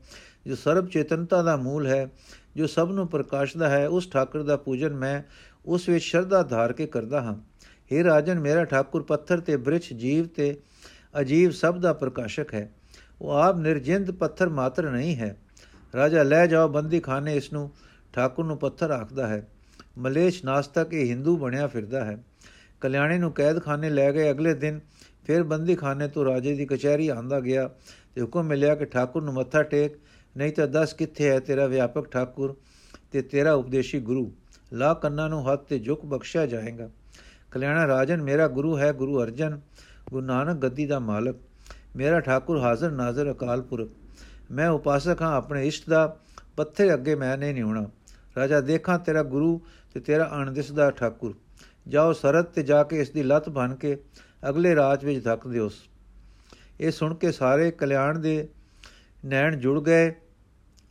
ਜੋ 0.46 0.54
ਸਰਬ 0.54 0.88
ਚੇਤਨਤਾ 0.88 1.42
ਦਾ 1.42 1.56
ਮੂਲ 1.56 1.86
ਹੈ 1.86 2.10
ਜੋ 2.56 2.66
ਸਭ 2.66 2.88
ਨੂੰ 2.92 3.08
ਪ੍ਰਕਾਸ਼ਦਾ 3.08 3.68
ਹੈ, 3.68 3.88
ਉਸ 3.88 4.10
ਠਾਕੁਰ 4.10 4.42
ਦਾ 4.42 4.56
ਪੂਜਨ 4.56 4.94
ਮੈਂ 4.94 5.22
ਉਸ 5.66 5.88
ਵਿੱਚ 5.88 6.04
ਸ਼ਰਧਾ 6.04 6.42
ਧਾਰ 6.42 6.72
ਕੇ 6.72 6.86
ਕਰਦਾ 6.86 7.20
ਹਾਂ। 7.22 7.34
हे 7.62 8.04
ਰਾਜਨ, 8.04 8.40
ਮੇਰਾ 8.40 8.64
ਠਾਕੁਰ 8.64 9.02
ਪੱਥਰ 9.02 9.40
ਤੇ 9.40 9.56
ਬ੍ਰਿਛ 9.56 9.92
ਜੀਵ 9.92 10.26
ਤੇ 10.26 10.60
ਅਜੀਬ 11.20 11.50
ਸਭ 11.50 11.78
ਦਾ 11.78 11.92
ਪ੍ਰਕਾਸ਼ਕ 11.92 12.54
ਹੈ। 12.54 12.72
ਉਹ 13.20 13.30
ਆਪ 13.30 13.56
ਨਿਰਜਿੰਦ 13.56 14.10
ਪੱਥਰ 14.10 14.48
ਮਾਤਰ 14.48 14.90
ਨਹੀਂ 14.90 15.16
ਹੈ। 15.16 15.36
ਰਾਜਾ, 15.96 16.22
ਲੈ 16.22 16.46
ਜਾਓ 16.46 16.68
ਬੰਦੀ 16.68 17.00
ਖਾਨੇ, 17.00 17.36
ਇਸ 17.36 17.52
ਨੂੰ 17.52 17.70
ਠਾਕੁਰ 18.12 18.44
ਨੂੰ 18.44 18.58
ਪੱਥਰ 18.58 18.90
ਆਖਦਾ 18.90 19.26
ਹੈ। 19.26 19.48
ਮਲੇਸ਼ 19.98 20.44
ਨਾਸਤਕ 20.44 20.88
ਇਹ 20.92 21.06
ਹਿੰਦੂ 21.06 21.36
ਬਣਿਆ 21.36 21.66
ਫਿਰਦਾ 21.66 22.04
ਹੈ। 22.04 22.24
ਕਲਿਆਣੀ 22.80 23.18
ਨੂੰ 23.18 23.32
ਕੈਦਖਾਨੇ 23.32 23.90
ਲੈ 23.90 24.12
ਗਏ। 24.12 24.30
ਅਗਲੇ 24.30 24.54
ਦਿਨ 24.54 24.80
ਫਿਰ 25.24 25.42
ਬੰਦੀ 25.42 25.74
ਖਾਨੇ 25.74 26.08
ਤੋਂ 26.08 26.24
ਰਾਜੇ 26.24 26.54
ਦੀ 26.54 26.66
ਕਚਹਿਰੀ 26.66 27.08
ਆਂਦਾ 27.08 27.40
ਗਿਆ 27.40 27.70
ਤੇ 28.14 28.22
ਹੁਕਮ 28.22 28.42
ਮਿਲਿਆ 28.42 28.74
ਕਿ 28.74 28.84
ਠਾਕੁਰ 28.84 29.22
ਨੂੰ 29.22 29.34
ਮੱਥਾ 29.34 29.62
ਟੇਕ 29.62 29.92
ਨਹੀਂ 30.36 30.52
ਤਾਂ 30.52 30.68
ਦੱਸ 30.68 30.92
ਕਿੱਥੇ 30.92 31.30
ਹੈ 31.30 31.40
ਤੇਰਾ 31.40 31.66
ਵਿਆਪਕ 31.66 32.10
ਠਾਕੁਰ 32.10 32.56
ਤੇ 33.12 33.22
ਤੇਰਾ 33.22 33.52
ਉਪਦੇਸ਼ੀ 33.52 34.00
ਗੁਰੂ? 34.00 34.32
ਲਾ 34.72 34.94
ਕੰਨਾਂ 34.94 35.28
ਨੂੰ 35.28 35.52
ਹੱਥ 35.52 35.64
ਤੇ 35.64 35.78
ਝੁਕ 35.78 36.06
ਬਖਸ਼ਿਆ 36.06 36.46
ਜਾਏਗਾ। 36.46 36.90
ਕਲਿਆਣਾ 37.50 37.86
ਰਾਜਨ, 37.86 38.22
ਮੇਰਾ 38.22 38.48
ਗੁਰੂ 38.48 38.78
ਹੈ 38.78 38.92
ਗੁਰੂ 38.92 39.22
ਅਰਜਨ, 39.22 39.60
ਗੁਰੂ 40.10 40.26
ਨਾਨਕ 40.26 40.56
ਗੱਦੀ 40.56 40.86
ਦਾ 40.86 40.98
ਮਾਲਕ। 40.98 41.36
ਮੇਰਾ 41.96 42.20
ਠਾਕੁਰ 42.20 42.58
ਹਾਜ਼ਰ 42.58 42.90
ਨਾਜ਼ਰ 42.90 43.32
ਅਕਾਲ 43.32 43.62
ਪੁਰਖ। 43.62 43.88
ਮੈਂ 44.50 44.70
ਉਪਾਸਕ 44.70 45.22
ਹਾਂ 45.22 45.36
ਆਪਣੇ 45.36 45.66
ਇਸ਼ਟ 45.66 45.90
ਦਾ 45.90 46.16
ਪੱਥੇ 46.56 46.94
ਅੱਗੇ 46.94 47.14
ਮੈਂ 47.14 47.38
ਨਹੀਂ 47.38 47.54
ਨਿਉਣਾ। 47.54 47.90
ਰਾਜਾ, 48.36 48.60
ਦੇਖਾਂ 48.60 48.98
ਤੇਰਾ 48.98 49.22
ਗੁਰੂ 49.22 49.60
ਤੇ 49.94 50.00
ਤੇਰਾ 50.00 50.30
ਅਣਦਿਸ 50.36 50.72
ਦਾ 50.72 50.90
ਠਾਕੁਰ। 50.90 51.34
ਜਾਓ 51.88 52.12
ਸਰਤ 52.12 52.44
ਤੇ 52.44 52.62
ਜਾ 52.62 52.82
ਕੇ 52.82 53.00
ਇਸ 53.00 53.10
ਦੀ 53.10 53.22
ਲੱਤ 53.22 53.48
ਬਨ 53.48 53.74
ਕੇ 53.74 54.02
ਅਗਲੇ 54.48 54.74
ਰਾਜ 54.74 55.04
ਵਿੱਚ 55.04 55.24
ਧੱਕ 55.24 55.48
ਦਿਓਸ। 55.48 55.74
ਇਹ 56.80 56.90
ਸੁਣ 56.90 57.14
ਕੇ 57.14 57.32
ਸਾਰੇ 57.32 57.70
ਕਲਿਆਣ 57.70 58.18
ਦੇ 58.18 58.48
ਨੈਣ 59.24 59.56
ਜੁੜ 59.56 59.82
ਗਏ। 59.82 60.14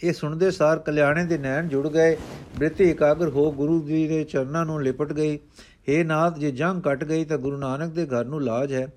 ਇਹ 0.04 0.14
ਸੁਣਦੇ 0.14 0.52
ਸਾਰ 0.52 0.80
ਕਲਿਆਣੇ 0.80 1.26
ਦੇ 1.26 1.38
ਨੈਣ 1.38 1.68
ਜੁੜ 1.68 1.88
ਗਏ। 1.88 2.18
ਬ੍ਰਿਤੀ 2.58 2.84
ਇਕਾਗਰ 2.84 3.30
ਹੋ 3.30 3.52
ਗੁਰੂ 3.52 3.88
ਜੀ 3.88 4.08
ਦੇ 4.08 4.24
ਚਰਨਾਂ 4.24 4.66
ਨੂੰ 4.66 4.84
ਲਿਪਟ 4.84 5.14
ਗਈ। 5.14 5.40
हे 5.90 6.06
ਨਾਥ, 6.06 6.38
ਜੇ 6.38 6.52
ਜੰਗ 6.52 6.82
ਕੱਟ 6.82 7.04
ਗਈ 7.04 7.26
ਤਾਂ 7.26 7.38
ਗੁਰੂ 7.38 7.58
ਨਾਨਕ 7.58 7.94
ਦੇ 7.94 8.06
ਘਰ 8.06 8.26
ਨੂੰ 8.26 8.42
ਲਾਜ 8.42 8.74
ਹੈ। 8.74 8.88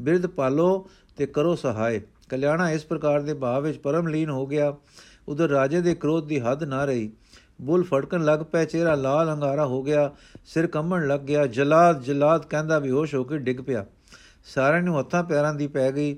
ਬਿਰਧ 0.00 0.26
ਪਾਲੋ 0.26 0.90
ਤੇ 1.16 1.26
ਕਰੋ 1.26 1.54
ਸਹਾਇ। 1.54 2.00
ਕਲਿਆਣਾ 2.28 2.70
ਇਸ 2.70 2.84
ਪ੍ਰਕਾਰ 2.84 3.20
ਦੇ 3.20 3.34
ਭਾਵ 3.34 3.62
ਵਿੱਚ 3.62 3.78
ਪਰਮ 3.78 4.08
ਲੀਨ 4.08 4.30
ਹੋ 4.30 4.46
ਗਿਆ। 4.46 4.74
ਉਧਰ 5.28 5.48
ਰਾਜੇ 5.48 5.80
ਦੇ 5.80 5.94
ਕ੍ਰੋਧ 5.94 6.26
ਦੀ 6.26 6.40
ਹੱਦ 6.40 6.64
ਨਾ 6.64 6.84
ਰਹੀ। 6.84 7.10
ਬੁੱਲ 7.60 7.82
ਫੜਕਣ 7.82 8.24
ਲੱਗ 8.24 8.40
ਪਿਆ 8.52 8.64
ਚਿਹਰਾ 8.64 8.94
ਲਾਲ 8.94 9.32
ਅੰਗਾਰਾ 9.32 9.66
ਹੋ 9.66 9.82
ਗਿਆ। 9.82 10.10
ਸਿਰ 10.44 10.66
ਕੰਬਣ 10.66 11.06
ਲੱਗ 11.06 11.20
ਗਿਆ। 11.20 11.46
ਜਲਾਦ 11.46 12.02
ਜਲਾਦ 12.02 12.46
ਕਹਿੰਦਾ 12.46 12.78
ਬੇਹੋਸ਼ 12.78 13.14
ਹੋ 13.14 13.24
ਕੇ 13.24 13.38
ਡਿੱਗ 13.38 13.60
ਪਿਆ। 13.60 13.86
ਸਾਰਿਆਂ 14.54 14.82
ਨੂੰ 14.82 15.00
ਹੱਥਾਂ 15.00 15.24
ਪੈਰਾਂ 15.24 15.54
ਦੀ 15.54 15.66
ਪੈ 15.66 15.92
ਗਈ। 15.92 16.16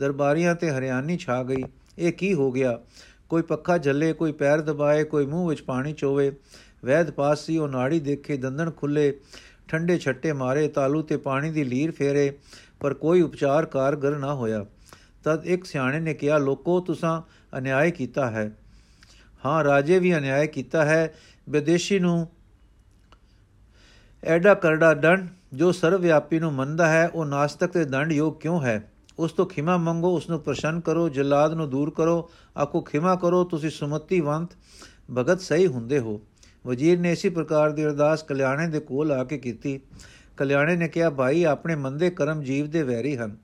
ਦਰਬਾਰੀਆਂ 0.00 0.54
ਤੇ 0.54 0.70
ਹਰਿਆਣੀ 0.70 1.16
ਛਾ 1.16 1.42
ਗਈ। 1.42 1.62
ਇਹ 1.98 2.12
ਕੀ 2.12 2.34
ਹੋ 2.34 2.52
ਗਿਆ? 2.52 2.78
ਕੋਈ 3.28 3.42
ਪੱਖਾ 3.42 3.78
ਝੱਲੇ 3.78 4.12
ਕੋਈ 4.12 4.32
ਪੈਰ 4.32 4.60
ਦਬਾਏ, 4.60 5.04
ਕੋਈ 5.04 5.26
ਮੂੰਹ 5.26 5.48
ਵਿੱਚ 5.48 5.62
ਪਾਣੀ 5.62 5.92
ਚੋਵੇ। 5.92 6.32
ਵੈਦ 6.84 7.10
ਪਾਸ 7.10 7.40
ਸੀ, 7.40 7.58
ਉਹ 7.58 7.68
ਨਾੜੀ 7.68 8.00
ਦੇਖੇ 8.00 8.36
ਦੰਦਨ 8.36 8.70
ਖੁੱਲੇ, 8.70 9.20
ਠੰਡੇ 9.68 9.98
ਛੱਟੇ 9.98 10.32
ਮਾਰੇ, 10.32 10.68
ਤਾਲੂ 10.68 11.02
ਤੇ 11.02 11.16
ਪਾਣੀ 11.16 11.50
ਦੀ 11.50 11.64
ਲੀਰ 11.64 11.90
ਫੇਰੇ, 11.90 12.38
ਪਰ 12.80 12.94
ਕੋਈ 12.94 13.20
ਉਪਚਾਰ 13.20 13.66
ਕਾਰਗਰ 13.66 14.18
ਨਾ 14.18 14.34
ਹੋਇਆ। 14.34 14.66
ਤਦ 15.24 15.46
ਇੱਕ 15.46 15.64
ਸਿਆਣੇ 15.64 16.00
ਨੇ 16.00 16.14
ਕਿਹਾ, 16.14 16.38
ਲੋਕੋ, 16.38 16.80
ਤੁਸੀਂ 16.80 17.22
ਅਨਿਆਏ 17.58 17.90
ਕੀਤਾ 17.90 18.30
ਹੈ। 18.30 18.56
ਹਾਂ, 19.46 19.64
ਰਾਜੇ 19.64 19.98
ਵੀ 19.98 20.16
ਅਨਿਆਏ 20.16 20.46
ਕੀਤਾ 20.46 20.84
ਹੈ। 20.84 21.14
ਵਿਦੇਸ਼ੀ 21.48 21.98
ਨੂੰ 21.98 22.28
ਐਡਾ 24.24 24.54
ਕਰੜਾ 24.54 24.94
ਦੰਡ, 24.94 25.28
ਜੋ 25.54 25.72
ਸਰਵ 25.72 26.00
ਵਿਆਪੀ 26.00 26.38
ਨੂੰ 26.38 26.52
ਮੰਨਦਾ 26.52 26.88
ਹੈ, 26.88 27.08
ਉਹ 27.08 27.26
ਨਾਸਤਕ 27.26 27.66
ਤੇ 27.66 27.84
ਦੰਡ 27.84 28.12
ਯੋਗ 28.12 28.34
ਕਿਉਂ 28.34 28.62
ਹੈ? 28.62 28.92
ਉਸ 29.18 29.32
ਤੋਂ 29.32 29.46
ਖਿਮਾ 29.46 29.76
ਮੰਗੋ, 29.76 30.16
ਉਸ 30.16 30.30
ਨੂੰ 30.30 30.40
ਪ੍ਰਸ਼ਨ 30.40 30.80
ਕਰੋ, 30.80 31.08
ਜਲਾਦ 31.08 31.54
ਨੂੰ 31.54 31.70
ਦੂਰ 31.70 31.90
ਕਰੋ 31.90 32.30
ਆਕੋ 32.56 32.80
ਖਿਮਾ 32.80 33.16
ਕਰੋ, 33.16 33.44
ਤੁਸੀਂ 33.44 33.70
ਸੁਮਤੀਵੰਤ, 33.70 34.50
ਭਗਤ 35.14 35.40
ਸਹੀ 35.40 35.66
ਹੁੰਦੇ 35.66 35.98
ਹੋ। 35.98 36.20
ਵਜ਼ੀਰ 36.66 36.98
ਨੇ 36.98 37.12
ਇਸੇ 37.12 37.28
ਪ੍ਰਕਾਰ 37.28 37.70
ਦੀ 37.70 37.84
ਅਰਦਾਸ 37.84 38.22
ਕਲਿਆਣੇ 38.22 38.68
ਦੇ 38.68 38.80
ਕੋਲ 38.80 39.12
ਆ 39.12 39.24
ਕੇ 39.24 39.38
ਕੀਤੀ। 39.38 39.80
ਕਲਿਆਣੇ 40.36 40.76
ਨੇ 40.76 40.88
ਕਿਹਾ, 40.88 41.10
ਭਾਈ, 41.10 41.44
ਆਪਣੇ 41.44 41.74
ਮੰਦੇ 41.74 42.10
ਕਰਮ 42.10 42.42
ਜੀਵ 42.42 42.70
ਦੇ 42.70 42.82
ਵੈਰੀ 42.82 43.16
ਹਨ। 43.16 43.36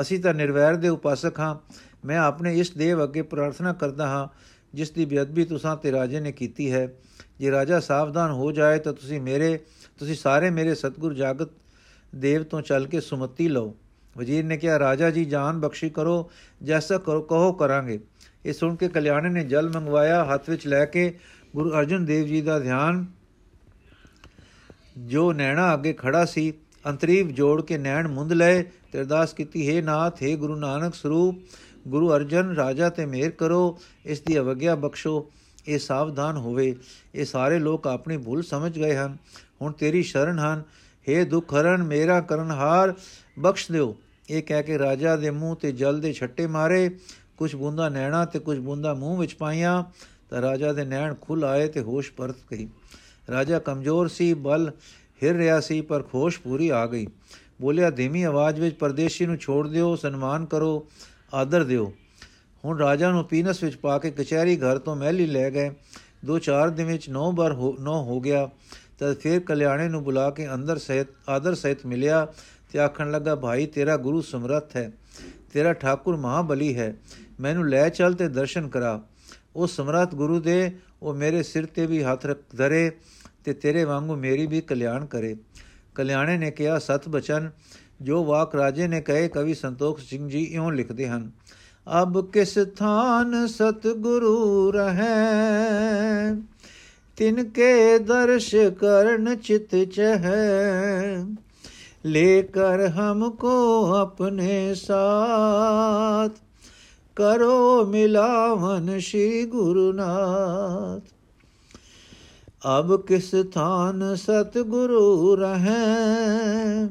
ਅਸੀਂ 0.00 0.20
ਤਾਂ 0.20 0.34
ਨਿਰਵੈਰ 0.34 0.76
ਦੇ 0.76 0.88
ਉਪਾਸਕ 0.88 1.40
ਹਾਂ। 1.40 1.56
ਮੈਂ 2.04 2.18
ਆਪਣੇ 2.18 2.58
ਇਸ 2.58 2.70
ਦੇਵ 2.70 3.04
ਅੱਗੇ 3.04 3.22
ਪ੍ਰਾਰਥਨਾ 3.22 3.72
ਕਰਦਾ 3.72 4.06
ਹਾਂ, 4.06 4.28
ਜਿਸ 4.74 4.90
ਦੀ 4.90 5.04
ਬੇਅਦਬੀ 5.04 5.44
ਤੁਸਾਂ 5.44 5.76
ਤੇ 5.76 5.92
ਰਾਜੇ 5.92 6.20
ਨੇ 6.20 6.32
ਕੀਤੀ 6.32 6.72
ਹੈ। 6.72 6.94
ਜੇ 7.38 7.50
ਰਾਜਾ 7.50 7.80
ਸਾਵਧਾਨ 7.80 8.30
ਹੋ 8.30 8.52
ਜਾਏ 8.52 8.78
ਤਾਂ 8.78 8.92
ਤੁਸੀਂ 8.92 9.20
ਮੇਰੇ, 9.20 9.58
ਤੁਸੀਂ 9.98 10.14
ਸਾਰੇ 10.14 10.50
ਮੇਰੇ 10.50 10.74
ਸਤਗੁਰ 10.74 11.14
ਜਾਗਤ 11.14 11.48
ਦੇਵ 12.14 12.42
ਤੋਂ 12.42 12.62
ਚੱਲ 12.62 12.86
ਕੇ 12.86 13.00
ਸੁਮਤੀ 13.00 13.48
ਲਓ। 13.48 13.76
ਵਜ਼ੀਰ 14.16 14.44
ਨੇ 14.44 14.56
ਕਿਹਾ, 14.56 14.78
ਰਾਜਾ 14.78 15.10
ਜੀ, 15.10 15.24
ਜਾਨ 15.24 15.60
ਬਖਸ਼ੀ 15.60 15.90
ਕਰੋ, 15.90 16.30
ਜੈਸਾ 16.62 16.98
ਕਰੋ 16.98 17.22
ਕਹੋ 17.22 17.52
ਕਰਾਂਗੇ। 17.52 18.00
ਇਹ 18.46 18.52
ਸੁਣ 18.52 18.76
ਕੇ 18.76 18.88
ਕਲਿਆਣੇ 18.88 19.28
ਨੇ 19.28 19.44
ਜਲ 19.44 19.68
ਮੰਗਵਾਇਆ, 19.68 20.24
ਹੱਥ 20.24 20.50
ਵਿੱਚ 20.50 20.66
ਲੈ 20.66 20.84
ਕੇ 20.84 21.18
ਗੁਰੂ 21.56 21.70
ਅਰਜਨ 21.70 22.04
ਦੇਵ 22.04 22.26
ਜੀ 22.26 22.40
ਦਾ 22.40 22.58
ਧਿਆਨ 22.58 23.06
ਜੋ 24.98 25.32
ਨੈਣਾ 25.32 25.74
ਅੱਗੇ 25.74 25.92
ਖੜਾ 25.92 26.24
ਸੀ, 26.24 26.52
ਅੰਤਰੀਵ 26.88 27.28
ਜੋੜ 27.28 27.62
ਕੇ 27.62 27.78
ਨੈਣ 27.78 28.08
ਮੁੰਦ 28.08 28.32
ਲਏ 28.32 28.62
ਤੇ 28.62 29.00
ਅਰਦਾਸ 29.00 29.32
ਕੀਤੀ, 29.32 29.76
ਹੈ 29.76 29.82
ਨਾਥ, 29.82 30.22
ਹੈ 30.22 30.36
ਗੁਰੂ 30.36 30.56
ਨਾਨਕ 30.56 30.94
ਸਰੂਪ, 30.94 31.38
ਗੁਰੂ 31.88 32.14
ਅਰਜਨ 32.14 32.54
ਰਾਜਾ 32.54 32.88
ਤੇ 32.88 33.06
ਮਿਹਰ 33.06 33.30
ਕਰੋ, 33.30 33.78
ਇਸ 34.06 34.20
ਦੀ 34.20 34.38
ਅਵਗਿਆ 34.38 34.74
ਬਖਸ਼ੋ, 34.74 35.30
ਇਹ 35.68 35.78
ਸਾਵਧਾਨ 35.78 36.36
ਹੋਵੇ। 36.36 36.76
ਇਹ 37.14 37.24
ਸਾਰੇ 37.24 37.58
ਲੋਕ 37.58 37.86
ਆਪਣੀ 37.86 38.16
ਭੁੱਲ 38.16 38.42
ਸਮਝ 38.42 38.78
ਗਏ 38.78 38.96
ਹਨ। 38.96 39.16
ਹੁਣ 39.62 39.72
ਤੇਰੀ 39.72 40.02
ਸ਼ਰਨ 40.02 40.38
ਹਨ 40.38 40.62
हे 41.08 41.24
ਦੁਖ 41.24 41.54
ਹਰਨ 41.54 41.82
ਮੇਰਾ 41.82 42.20
ਕਰਨਹਾਰ 42.20 42.94
ਬਖਸ਼ 43.38 43.72
ਦਿਓ। 43.72 43.96
ਇਹ 44.30 44.42
ਕਹਿ 44.42 44.62
ਕੇ 44.62 44.78
ਰਾਜਾ 44.78 45.16
ਦੇ 45.16 45.30
ਮੂੰਹ 45.30 45.56
ਤੇ 45.56 45.72
ਜਲ 45.72 46.00
ਦੇ 46.00 46.12
ਛੱਟੇ 46.12 46.46
ਮਾਰੇ। 46.46 46.98
ਕੁਝ 47.36 47.56
ਬੂੰਦਾ 47.56 47.88
ਨੈਣਾ 47.88 48.24
ਤੇ 48.24 48.38
ਕੁਝ 48.38 48.58
ਬੂੰਦਾ 48.58 48.94
ਮੂੰਹ 48.94 49.18
ਵਿੱਚ 49.18 49.34
ਪਾਈਆਂ। 49.34 49.84
ਤਾਂ 50.30 50.42
ਰਾਜਾ 50.42 50.72
ਦੇ 50.72 50.84
ਨੈਣ 50.84 51.14
ਖੁੱਲ 51.20 51.44
ਆਏ 51.44 51.68
ਤੇ 51.68 51.80
ਹੋਸ਼ 51.80 52.12
ਪਰਤ 52.12 52.36
ਗਈ। 52.52 52.68
ਰਾਜਾ 53.30 53.58
ਕਮਜ਼ੋਰ 53.58 54.08
ਸੀ, 54.08 54.34
ਬਲ 54.34 54.72
ਹਿਰ 55.22 55.34
ਰਿਹਾ 55.34 55.60
ਸੀ, 55.60 55.80
ਪਰ 55.80 56.02
ਖੋਸ਼ 56.02 56.40
ਪੂਰੀ 56.40 56.68
ਆ 56.68 56.86
ਗਈ। 56.86 57.06
ਬੋਲਿਆ, 57.60 57.90
ਧੀਮੀ 57.90 58.22
ਆਵਾਜ਼ 58.22 58.60
ਵਿੱਚ 58.60 58.76
ਪਰਦੇਸ਼ੀ 58.76 59.26
ਨੂੰ 59.26 59.36
ਛੋੜ 59.36 59.68
ਦਿਓ, 59.68 59.96
ਸਨਮਾਨ 59.96 60.46
ਕਰੋ, 60.46 60.86
ਆਦਰ 61.34 61.64
ਦਿਓ। 61.64 61.92
ਹੁਣ 62.64 62.78
ਰਾਜਾ 62.78 63.10
ਨੂੰ 63.10 63.24
ਪੀਨਸ 63.24 63.62
ਵਿੱਚ 63.62 63.76
ਪਾ 63.76 63.98
ਕੇ 63.98 64.10
ਕਚਹਿਰੀ 64.10 64.56
ਘਰ 64.56 64.78
ਤੋਂ 64.78 64.96
ਮਹਿਲੀ 64.96 65.26
ਲੈ 65.26 65.50
ਗਏ। 65.50 65.70
ਦੋ 66.24 66.38
ਚਾਰ 66.38 66.70
ਦਿਨ 66.70 66.86
ਵਿੱਚ 66.86 67.10
ਨੌ 67.10 67.32
ਬਾਰ 67.32 67.54
ਨੌ 67.80 68.04
ਹੋ 68.04 68.20
ਗਿਆ। 68.20 68.50
ਤਦ 68.98 69.18
ਫਿਰ 69.18 69.40
ਕਲਿਆਣੇ 69.40 69.88
ਨੂੰ 69.88 70.02
ਬੁਲਾ 70.04 70.30
ਕੇ 70.30 70.48
ਅੰਦਰ 70.54 70.78
ਸਹਿਤ, 70.78 71.08
ਆਦਰ 71.28 71.54
ਸਹਿਤ 71.54 71.86
ਮਿਲਿਆ 71.86 72.26
ਤੇ 72.72 72.78
ਆਖਣ 72.78 73.10
ਲੱਗਾ, 73.10 73.34
ਭਾਈ, 73.34 73.66
ਤੇਰਾ 73.66 73.96
ਗੁਰੂ 73.96 74.20
ਸਮਰੱਥ 74.20 74.76
ਹੈ, 74.76 74.90
ਤੇਰਾ 75.52 75.72
ਠਾਕੁਰ 75.72 76.16
ਮਹਾਬਲੀ 76.16 76.76
ਹੈ, 76.76 76.94
ਮੈਨੂੰ 77.40 77.68
ਲੈ 77.68 77.88
ਚੱਲ 77.88 78.14
ਤੇ 78.14 78.28
ਦਰਸ਼ਨ 78.28 78.68
ਕਰਾ। 78.68 79.00
ਉਹ 79.56 79.66
ਸਮਰੱਥ 79.66 80.14
ਗੁਰੂ 80.14 80.40
ਦੇ, 80.40 80.70
ਉਹ 81.02 81.14
ਮੇਰੇ 81.14 81.42
ਸਿਰ 81.42 81.66
ਤੇ 81.66 81.86
ਵੀ 81.86 82.02
ਹੱਥ 82.02 82.26
ਰੱਖ, 82.26 82.38
ਧਰੇ 82.56 82.90
ਤੇ 83.44 83.52
ਤੇਰੇ 83.52 83.84
ਵਾਂਗੂ 83.84 84.16
ਮੇਰੀ 84.16 84.46
ਵੀ 84.46 84.60
ਕਲਿਆਣ 84.60 85.06
ਕਰੇ। 85.06 85.36
ਕਲਿਆਣੇ 85.94 86.36
ਨੇ 86.38 86.50
ਕਿਹਾ, 86.50 86.78
ਸਤ 86.78 87.08
ਬਚਨ, 87.08 87.50
ਜੋ 88.02 88.24
ਵਾਕ 88.24 88.54
ਰਾਜੇ 88.54 88.88
ਨੇ 88.88 89.00
ਕਹੇ, 89.00 89.28
ਕਵੀ 89.28 89.54
ਸੰਤੋਖ 89.54 90.00
ਸਿੰਘ 90.00 90.28
ਜੀ 90.28 90.42
ਇਉਂ 90.42 90.72
ਲਿਖਦੇ 90.72 91.08
ਹਨ, 91.08 91.30
ਅਬ 91.86 92.30
ਕਿਸ 92.30 92.58
ਥਾਨ 92.76 93.46
ਸਤਿਗੁਰੂ 93.46 94.70
ਰਹੈ 94.72 96.34
तिनके 97.18 97.98
दर्श 97.98 98.50
करण 98.54 99.34
चित 99.34 99.68
चह। 99.74 100.30
लेकर 102.08 102.86
हमको 102.86 103.82
अपने 103.92 104.74
साथ 104.74 106.28
करो 107.16 107.86
मिलावन 107.86 109.00
श्री 109.00 109.44
गुरुनाथ। 109.44 111.00
अब 112.66 113.04
किस 113.08 113.30
स्थान 113.30 114.16
सतगुरु 114.16 115.34
रहें? 115.34 116.86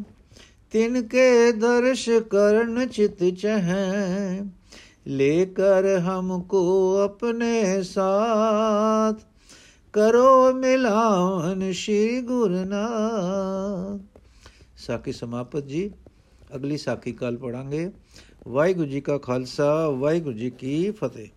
तिनके 0.72 1.52
दर्श 1.52 2.06
करण 2.10 2.86
चित 2.86 3.18
चह। 3.22 3.74
लेकर 5.08 6.00
हमको 6.00 6.94
अपने 6.96 7.84
साथ 7.84 9.14
ਕਰੋ 9.98 10.54
ਮਿਲਾਵਨ 10.54 11.74
ਸ੍ਰੀ 11.74 12.22
ਗੁਰੂ 12.22 12.66
ਨਾਨਕ 12.66 14.20
ਸਾਖੀ 14.78 15.12
ਸਮਾਪਤ 15.12 15.64
ਜੀ। 15.64 15.92
ਅਗਲੀ 16.56 16.78
ਸਾਖੀ 16.78 17.12
ਕੱਲ 17.12 17.38
ਪੜਾਂਗੇ 17.38 17.92
ਵਾਹਿਗੁਰੂ 18.48 18.88
ਜੀ 18.88 19.02
ਕਾ 19.02 19.18
ਖਾਲਸਾ, 19.18 19.90
ਵਾਹਿਗੁਰੂ 19.90 20.38
ਜੀ 20.38 20.50
ਕੀ 20.50 20.92
ਫਤਿਹ। 20.92 21.28